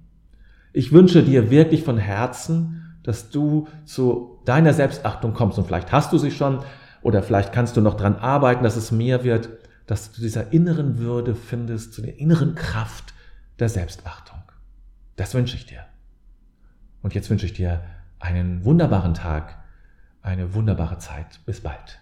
Ich 0.73 0.91
wünsche 0.91 1.23
dir 1.23 1.49
wirklich 1.49 1.85
von 1.85 1.97
Herzen, 1.97 2.97
dass 3.05 3.31
du 3.31 3.69
zu 3.85 4.41
deiner 4.45 4.73
Selbstachtung 4.75 5.33
kommst. 5.33 5.59
Und 5.59 5.67
vielleicht 5.69 5.93
hast 5.93 6.13
du 6.13 6.19
sie 6.19 6.33
schon 6.33 6.65
oder 7.03 7.23
vielleicht 7.23 7.53
kannst 7.53 7.77
du 7.77 7.81
noch 7.81 7.95
dran 7.95 8.17
arbeiten, 8.17 8.65
dass 8.65 8.75
es 8.75 8.91
mehr 8.91 9.23
wird, 9.23 9.49
dass 9.87 10.11
du 10.11 10.21
dieser 10.21 10.53
inneren 10.53 10.99
Würde 10.99 11.37
findest, 11.37 11.95
zu 11.95 12.03
der 12.03 12.19
inneren 12.19 12.57
Kraft 12.57 13.15
der 13.61 13.69
Selbstachtung. 13.69 14.43
Das 15.15 15.35
wünsche 15.35 15.55
ich 15.55 15.67
dir. 15.67 15.85
Und 17.01 17.15
jetzt 17.15 17.31
wünsche 17.31 17.47
ich 17.47 17.53
dir 17.53 17.81
einen 18.19 18.65
wunderbaren 18.65 19.15
Tag, 19.15 19.57
eine 20.21 20.53
wunderbare 20.53 20.99
Zeit. 20.99 21.39
Bis 21.47 21.61
bald. 21.61 22.02